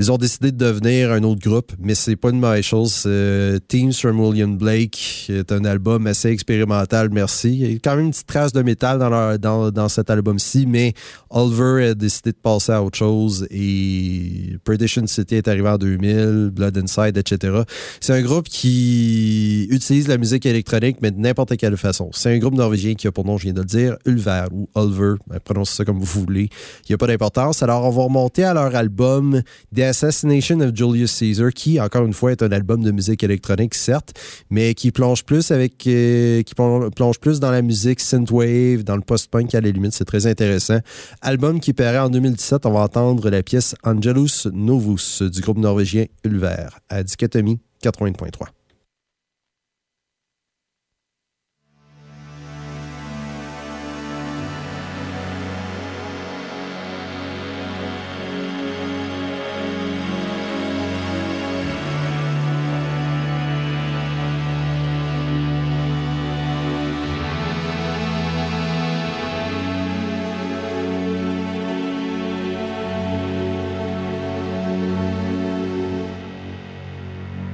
Ils 0.00 0.12
ont 0.12 0.16
décidé 0.16 0.52
de 0.52 0.56
devenir 0.56 1.10
un 1.10 1.24
autre 1.24 1.40
groupe, 1.40 1.72
mais 1.80 1.96
c'est 1.96 2.14
pas 2.14 2.30
une 2.30 2.38
mauvaise 2.38 2.64
chose. 2.64 3.02
Euh, 3.06 3.58
Teams 3.66 3.92
from 3.92 4.20
William 4.20 4.56
Blake 4.56 5.26
est 5.28 5.50
un 5.50 5.64
album 5.64 6.06
assez 6.06 6.28
expérimental, 6.28 7.08
merci. 7.10 7.48
Il 7.48 7.72
y 7.72 7.74
a 7.74 7.78
quand 7.82 7.96
même 7.96 8.04
une 8.04 8.10
petite 8.12 8.28
trace 8.28 8.52
de 8.52 8.62
métal 8.62 9.00
dans, 9.00 9.36
dans, 9.38 9.72
dans 9.72 9.88
cet 9.88 10.08
album-ci, 10.08 10.66
mais 10.68 10.92
Oliver 11.30 11.88
a 11.88 11.94
décidé 11.94 12.30
de 12.30 12.36
passer 12.36 12.70
à 12.70 12.80
autre 12.80 12.96
chose 12.96 13.48
et 13.50 14.56
Perdition 14.62 15.04
City 15.08 15.34
est 15.34 15.48
arrivé 15.48 15.68
en 15.68 15.78
2000, 15.78 16.50
Blood 16.52 16.78
Inside, 16.78 17.16
etc. 17.16 17.62
C'est 18.00 18.12
un 18.12 18.22
groupe 18.22 18.48
qui 18.48 19.66
utilise 19.68 20.06
la 20.06 20.16
musique 20.16 20.46
électronique, 20.46 20.98
mais 21.02 21.10
de 21.10 21.18
n'importe 21.18 21.56
quelle 21.56 21.76
façon. 21.76 22.10
C'est 22.12 22.32
un 22.32 22.38
groupe 22.38 22.54
norvégien 22.54 22.94
qui 22.94 23.08
a 23.08 23.10
pour 23.10 23.24
nom, 23.24 23.36
je 23.36 23.46
viens 23.46 23.52
de 23.52 23.62
le 23.62 23.66
dire, 23.66 23.96
Ulver 24.06 24.44
ou 24.52 24.68
Oliver, 24.76 25.14
prononcez 25.44 25.74
ça 25.74 25.84
comme 25.84 25.98
vous 25.98 26.20
voulez. 26.20 26.50
Il 26.84 26.92
n'y 26.92 26.94
a 26.94 26.98
pas 26.98 27.08
d'importance. 27.08 27.64
Alors, 27.64 27.84
on 27.84 27.90
va 27.90 28.04
remonter 28.04 28.44
à 28.44 28.54
leur 28.54 28.72
album 28.76 29.42
Assassination 29.88 30.60
of 30.60 30.74
Julius 30.74 31.12
Caesar, 31.12 31.52
qui, 31.52 31.80
encore 31.80 32.04
une 32.04 32.12
fois, 32.12 32.32
est 32.32 32.42
un 32.42 32.52
album 32.52 32.82
de 32.82 32.90
musique 32.90 33.22
électronique, 33.22 33.74
certes, 33.74 34.12
mais 34.50 34.74
qui 34.74 34.90
plonge 34.90 35.24
plus 35.24 35.50
avec, 35.50 35.86
euh, 35.86 36.42
qui 36.42 36.54
plonge 36.54 37.18
plus 37.18 37.40
dans 37.40 37.50
la 37.50 37.62
musique 37.62 38.00
synthwave, 38.00 38.84
dans 38.84 38.96
le 38.96 39.02
post-punk 39.02 39.54
à 39.54 39.60
la 39.60 39.70
limite. 39.70 39.92
C'est 39.92 40.04
très 40.04 40.26
intéressant. 40.26 40.78
Album 41.22 41.60
qui 41.60 41.72
paraît 41.72 41.98
en 41.98 42.10
2017. 42.10 42.66
On 42.66 42.72
va 42.72 42.80
entendre 42.80 43.30
la 43.30 43.42
pièce 43.42 43.74
Angelus 43.82 44.48
Novus 44.52 45.22
du 45.22 45.40
groupe 45.40 45.58
norvégien 45.58 46.06
Ulver 46.24 46.68
à 46.88 47.02
Dichotomie 47.02 47.58
80.3. 47.82 48.57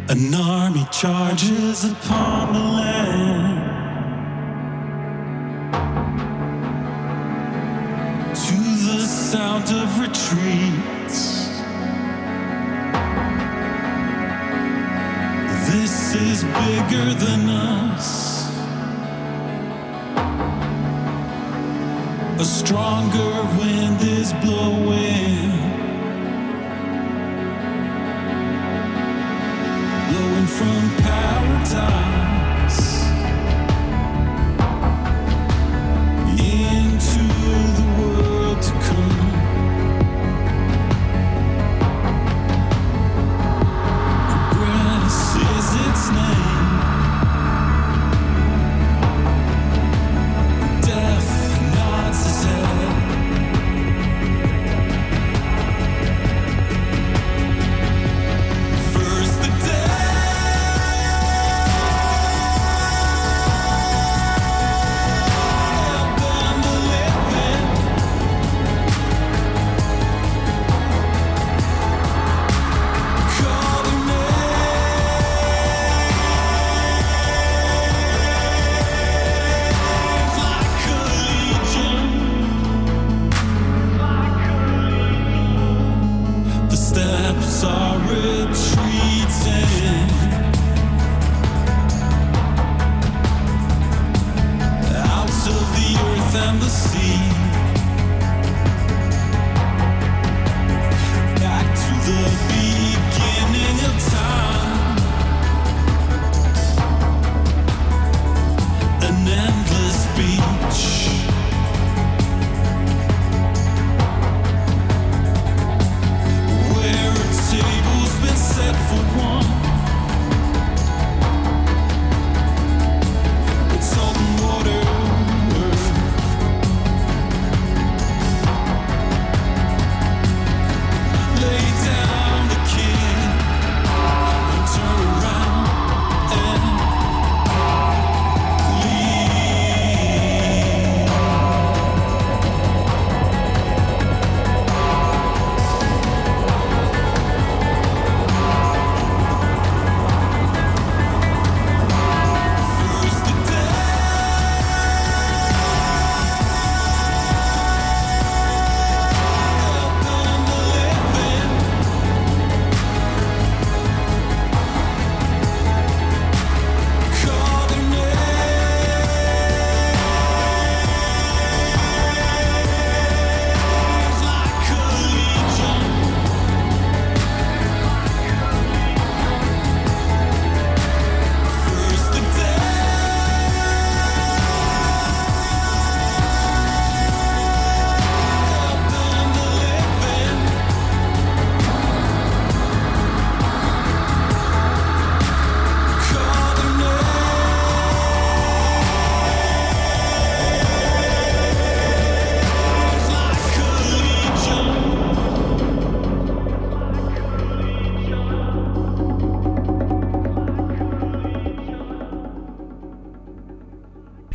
An 0.07 0.35
army 0.35 0.87
charges 0.93 1.91
upon 1.91 2.53
the 2.53 2.59
land. 2.59 3.65
To 8.35 8.57
the 8.85 9.01
sound 9.01 9.65
of 9.71 9.99
retreats. 9.99 11.49
This 15.73 16.15
is 16.15 16.45
bigger 16.45 17.15
than 17.15 17.49
us. 17.49 18.51
A 22.39 22.45
stronger 22.45 23.33
wind 23.59 24.03
is 24.03 24.35
blowing. 24.35 24.85
blowing 24.85 25.74
from 30.57 30.89
paradise. 31.03 32.24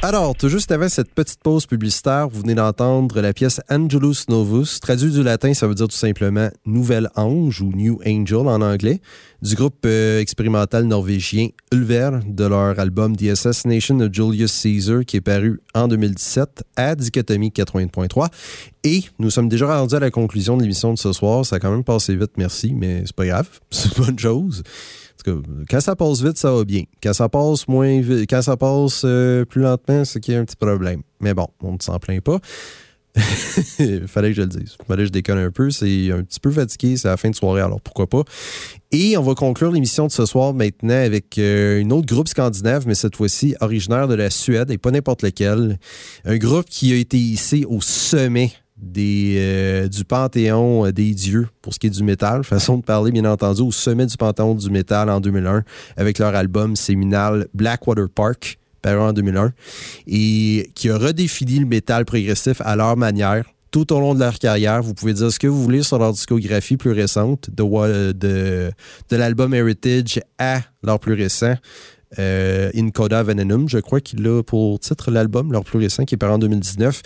Alors, 0.02 0.34
tout 0.34 0.48
juste 0.48 0.72
avant 0.72 0.88
cette 0.88 1.14
petite 1.14 1.42
pause 1.44 1.66
publicitaire, 1.66 2.30
vous 2.30 2.40
venez 2.40 2.56
d'entendre 2.56 3.20
la 3.20 3.34
pièce 3.34 3.60
Angelus 3.70 4.30
Novus. 4.30 4.80
Traduit 4.80 5.12
du 5.12 5.24
latin, 5.24 5.54
ça 5.54 5.68
veut 5.68 5.76
dire 5.76 5.90
tout 5.90 5.96
simplement 5.98 6.50
Nouvel 6.66 7.10
Ange 7.18 7.60
ou 7.60 7.74
New 7.76 8.00
Angel 8.08 8.48
en 8.48 8.62
anglais, 8.62 9.02
du 9.42 9.56
groupe 9.56 9.86
euh, 9.86 10.22
expérimental 10.22 10.86
norvégien 10.86 11.50
Ulver 11.74 12.12
de 12.26 12.46
leur 12.46 12.80
album 12.80 13.18
The 13.18 13.32
Assassination 13.32 14.00
of 14.00 14.14
Julius 14.14 14.54
Caesar 14.54 15.04
qui 15.04 15.18
est 15.18 15.22
paru 15.22 15.60
en 15.76 15.90
2017 15.90 16.64
à 16.78 16.96
Dichotomie 16.96 17.50
80.3. 17.50 18.30
Et 18.86 19.04
nous 19.20 19.30
sommes 19.30 19.50
déjà 19.50 19.68
rendus 19.68 19.96
à 19.96 20.00
la 20.00 20.12
conclusion 20.12 20.56
de 20.56 20.62
l'émission 20.62 20.94
de 20.94 20.98
ce 20.98 21.12
soir. 21.12 21.46
Ça 21.46 21.58
a 21.58 21.60
quand 21.60 21.72
même 21.72 21.84
passé 21.84 22.16
vite, 22.16 22.32
merci, 22.38 22.72
mais 22.74 23.04
c'est 23.06 23.16
pas 23.16 23.26
grave. 23.26 23.50
C'est 23.70 23.98
une 23.98 24.06
bonne 24.06 24.20
chose 24.20 24.64
quand 25.24 25.82
ça 25.82 25.96
passe 25.96 26.22
vite, 26.22 26.38
ça 26.38 26.52
va 26.52 26.64
bien. 26.64 26.84
Quand 27.02 27.14
ça 27.14 27.30
passe 27.30 27.68
moins 27.68 28.00
vite, 28.00 28.30
quand 28.30 28.42
ça 28.42 28.58
passe 28.58 29.02
euh, 29.06 29.46
plus 29.46 29.62
lentement, 29.62 30.06
c'est 30.06 30.20
qu'il 30.20 30.34
y 30.34 30.38
a 30.38 30.40
un 30.40 30.46
petit 30.46 30.56
problème. 30.56 31.02
Mais 31.20 31.34
bon, 31.34 31.48
on 31.62 31.74
ne 31.74 31.78
s'en 31.82 32.00
plaint 32.00 32.22
pas. 32.22 32.40
Fallait 34.08 34.30
que 34.30 34.36
je 34.36 34.42
le 34.42 34.48
dise. 34.48 34.78
Fallait 34.88 35.04
que 35.04 35.08
je 35.08 35.12
déconne 35.12 35.40
un 35.40 35.52
peu. 35.52 35.72
C'est 35.72 36.12
un 36.12 36.24
petit 36.24 36.40
peu 36.40 36.52
fatigué. 36.52 36.96
C'est 36.98 37.08
la 37.08 37.18
fin 37.18 37.30
de 37.30 37.36
soirée, 37.36 37.62
alors 37.62 37.82
pourquoi 37.82 38.08
pas? 38.08 38.24
Et 38.92 39.18
on 39.18 39.24
va 39.24 39.36
conclure 39.36 39.72
l'émission 39.72 40.08
de 40.08 40.12
ce 40.12 40.26
soir 40.26 40.54
maintenant 40.54 40.96
avec 40.96 41.38
euh, 41.38 41.84
un 41.84 41.90
autre 41.92 42.08
groupe 42.08 42.28
scandinave, 42.28 42.88
mais 42.88 42.96
cette 42.96 43.16
fois-ci 43.16 43.56
originaire 43.60 44.08
de 44.08 44.16
la 44.16 44.30
Suède 44.30 44.72
et 44.72 44.78
pas 44.78 44.92
n'importe 44.92 45.24
lequel. 45.24 45.78
Un 46.26 46.38
groupe 46.38 46.66
qui 46.70 46.94
a 46.94 46.96
été 46.96 47.18
hissé 47.18 47.66
au 47.66 47.82
sommet 47.82 48.52
euh, 48.98 49.88
du 49.88 50.06
panthéon 50.06 50.86
euh, 50.86 50.92
des 50.92 51.14
dieux 51.14 51.48
pour 51.62 51.74
ce 51.74 51.80
qui 51.80 51.88
est 51.88 51.92
du 51.92 52.04
métal. 52.04 52.44
Façon 52.46 52.78
de 52.78 52.84
parler, 52.84 53.12
bien 53.12 53.26
entendu, 53.26 53.62
au 53.62 53.72
sommet 53.72 54.06
du 54.06 54.18
panthéon 54.18 54.56
du 54.56 54.70
métal 54.70 55.10
en 55.10 55.20
2001 55.20 55.64
avec 55.98 56.20
leur 56.20 56.36
album 56.36 56.76
séminal 56.76 57.48
Blackwater 57.54 58.10
Park, 58.10 58.60
paru 58.82 59.00
en 59.00 59.14
2001, 59.14 59.54
et 60.08 60.70
qui 60.76 60.90
a 60.90 60.98
redéfini 60.98 61.60
le 61.60 61.66
métal 61.66 62.06
progressif 62.06 62.62
à 62.62 62.76
leur 62.76 62.96
manière 62.98 63.46
tout 63.72 63.94
au 63.94 64.00
long 64.00 64.16
de 64.16 64.20
leur 64.20 64.40
carrière. 64.40 64.82
Vous 64.82 64.94
pouvez 64.94 65.14
dire 65.14 65.32
ce 65.32 65.38
que 65.38 65.48
vous 65.48 65.62
voulez 65.62 65.84
sur 65.84 66.00
leur 66.00 66.14
discographie 66.14 66.78
plus 66.78 66.92
récente, 66.92 67.50
de, 67.52 68.12
de 68.14 69.16
l'album 69.16 69.54
Heritage 69.54 70.20
à 70.40 70.62
leur 70.84 71.00
plus 71.00 71.14
récent. 71.14 71.56
Euh, 72.18 72.72
In 72.76 72.90
Coda 72.90 73.22
Venenum, 73.22 73.70
je 73.70 73.78
crois 73.78 74.02
qu'il 74.02 74.26
a 74.28 74.42
pour 74.42 74.80
titre 74.80 75.12
l'album, 75.12 75.52
leur 75.52 75.64
plus 75.64 75.78
récent, 75.78 76.06
qui 76.06 76.16
est 76.16 76.18
paru 76.18 76.34
en 76.34 76.40
2019 76.40 77.04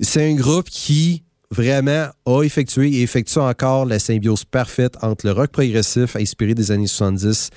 c'est 0.00 0.30
un 0.30 0.34
groupe 0.34 0.68
qui 0.68 1.22
vraiment 1.50 2.08
a 2.26 2.42
effectué 2.42 2.90
et 2.90 3.02
effectue 3.02 3.38
encore 3.38 3.86
la 3.86 3.98
symbiose 3.98 4.44
parfaite 4.44 4.96
entre 5.02 5.26
le 5.26 5.32
rock 5.32 5.50
progressif 5.50 6.16
inspiré 6.16 6.54
des 6.54 6.70
années 6.70 6.86
70, 6.86 7.50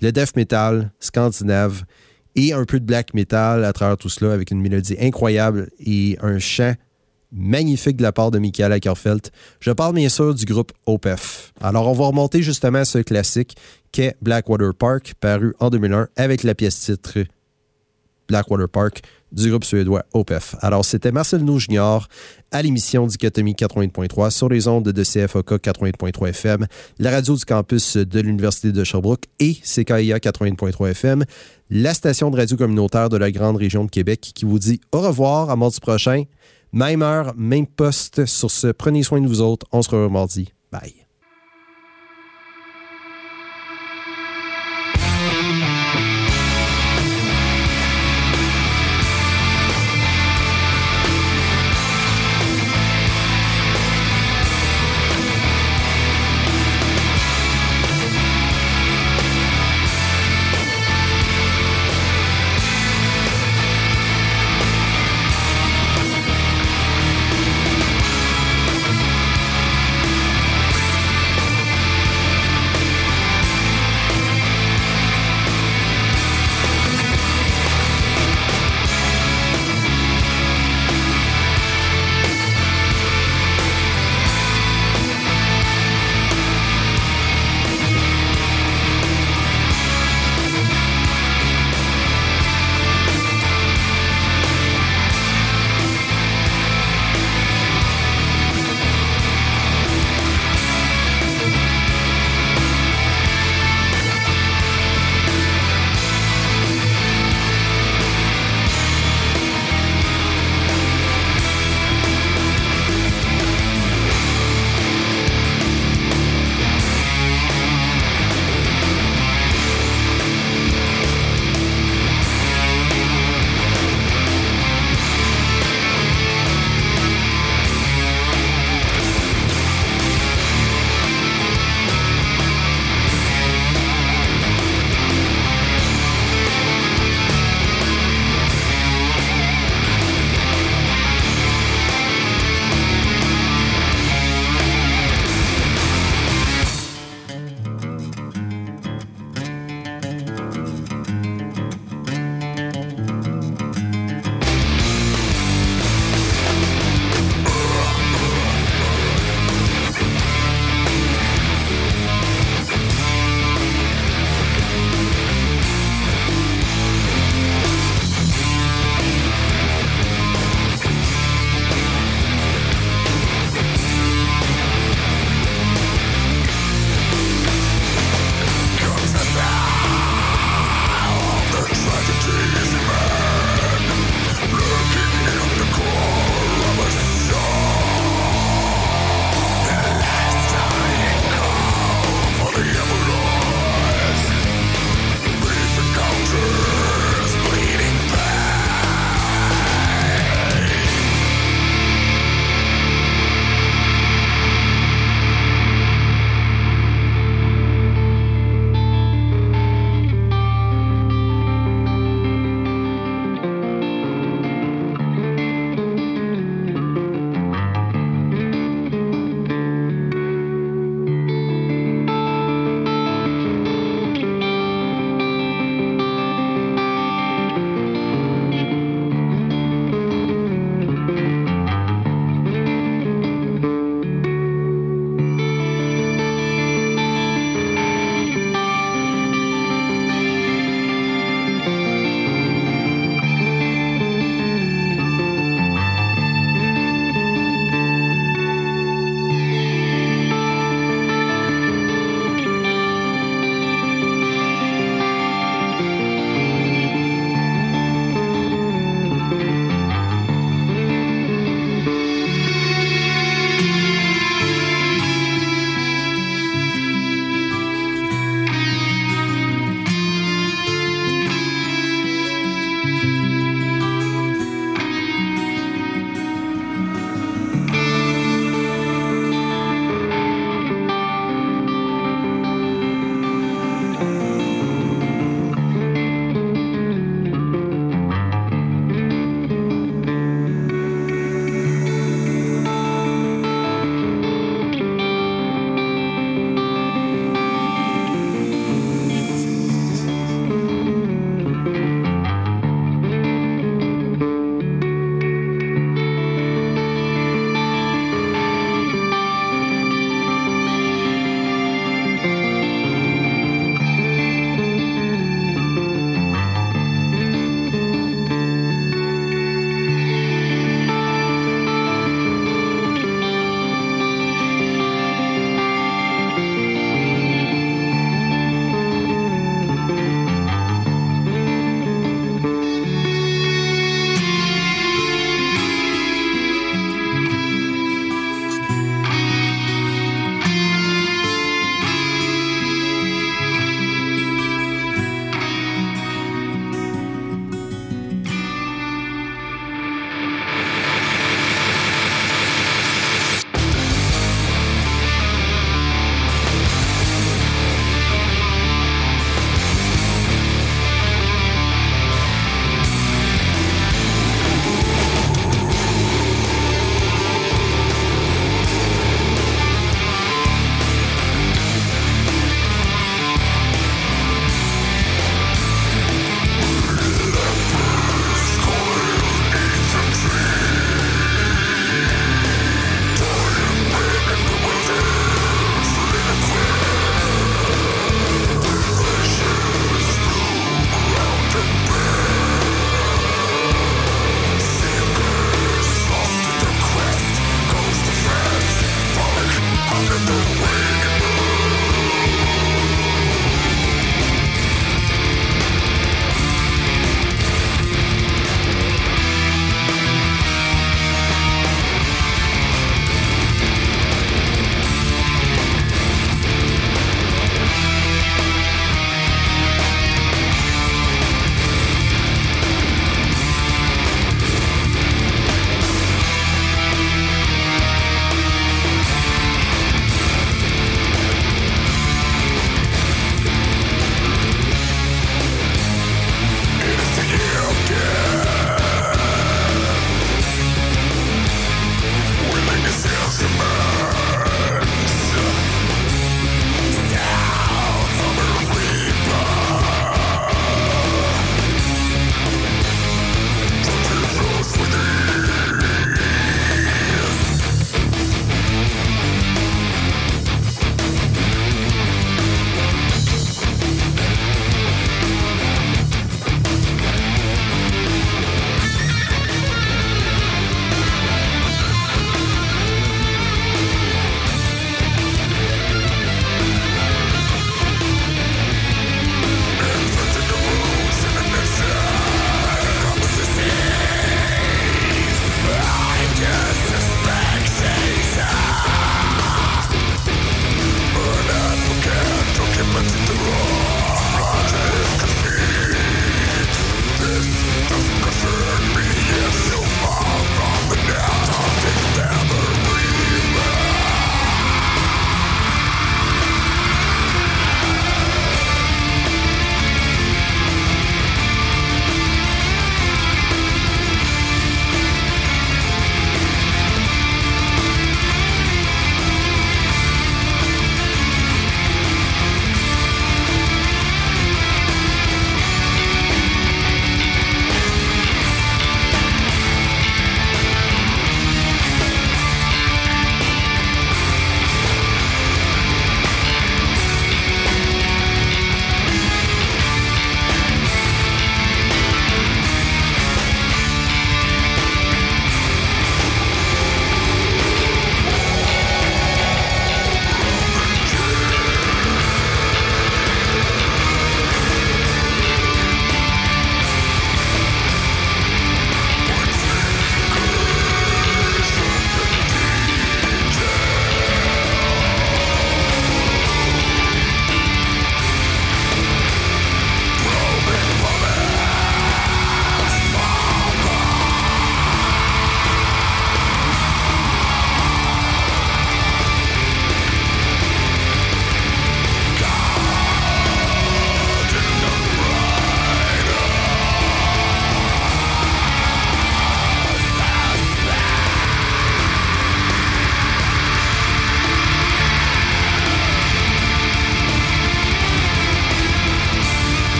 le 0.00 0.12
death 0.12 0.36
metal 0.36 0.92
scandinave 1.00 1.84
et 2.36 2.52
un 2.52 2.64
peu 2.64 2.80
de 2.80 2.84
black 2.84 3.14
metal 3.14 3.64
à 3.64 3.72
travers 3.72 3.96
tout 3.96 4.08
cela 4.08 4.32
avec 4.32 4.50
une 4.50 4.60
mélodie 4.60 4.96
incroyable 5.00 5.68
et 5.78 6.16
un 6.20 6.38
chant 6.38 6.74
magnifique 7.32 7.96
de 7.96 8.02
la 8.02 8.12
part 8.12 8.30
de 8.30 8.38
Michael 8.38 8.72
Ackerfeld. 8.72 9.28
Je 9.60 9.72
parle 9.72 9.94
bien 9.94 10.08
sûr 10.08 10.34
du 10.34 10.44
groupe 10.44 10.72
OPEF. 10.86 11.52
Alors 11.60 11.88
on 11.88 11.92
va 11.92 12.06
remonter 12.06 12.42
justement 12.42 12.78
à 12.78 12.84
ce 12.84 12.98
classique 12.98 13.56
qu'est 13.92 14.16
Blackwater 14.22 14.72
Park, 14.74 15.14
paru 15.20 15.54
en 15.58 15.70
2001 15.70 16.08
avec 16.16 16.44
la 16.44 16.54
pièce 16.54 16.80
titre 16.80 17.24
Blackwater 18.28 18.68
Park 18.68 19.02
du 19.34 19.50
groupe 19.50 19.64
suédois 19.64 20.04
OPEF. 20.12 20.56
Alors, 20.60 20.84
c'était 20.84 21.12
Marcel 21.12 21.42
Nou 21.42 21.58
à 22.50 22.62
l'émission 22.62 23.06
Dichotomie 23.06 23.54
80.3 23.54 24.30
sur 24.30 24.48
les 24.48 24.68
ondes 24.68 24.84
de 24.84 25.02
CFOK 25.02 25.54
80.3 25.60 26.28
FM, 26.28 26.66
la 26.98 27.10
radio 27.10 27.36
du 27.36 27.44
campus 27.44 27.96
de 27.96 28.20
l'Université 28.20 28.72
de 28.72 28.84
Sherbrooke 28.84 29.24
et 29.40 29.54
CKIA 29.54 30.18
80.3 30.18 30.90
FM, 30.90 31.24
la 31.70 31.94
station 31.94 32.30
de 32.30 32.36
radio 32.36 32.56
communautaire 32.56 33.08
de 33.08 33.16
la 33.16 33.30
grande 33.30 33.56
région 33.56 33.84
de 33.84 33.90
Québec 33.90 34.32
qui 34.34 34.44
vous 34.44 34.58
dit 34.58 34.80
au 34.92 35.00
revoir 35.00 35.50
à 35.50 35.56
mardi 35.56 35.80
prochain. 35.80 36.24
Même 36.72 37.02
heure, 37.02 37.34
même 37.36 37.66
poste. 37.66 38.26
Sur 38.26 38.50
ce, 38.50 38.68
prenez 38.68 39.02
soin 39.02 39.20
de 39.20 39.28
vous 39.28 39.40
autres. 39.40 39.66
On 39.72 39.82
se 39.82 39.90
revoit 39.90 40.08
mardi. 40.08 40.52
Bye. 40.72 41.03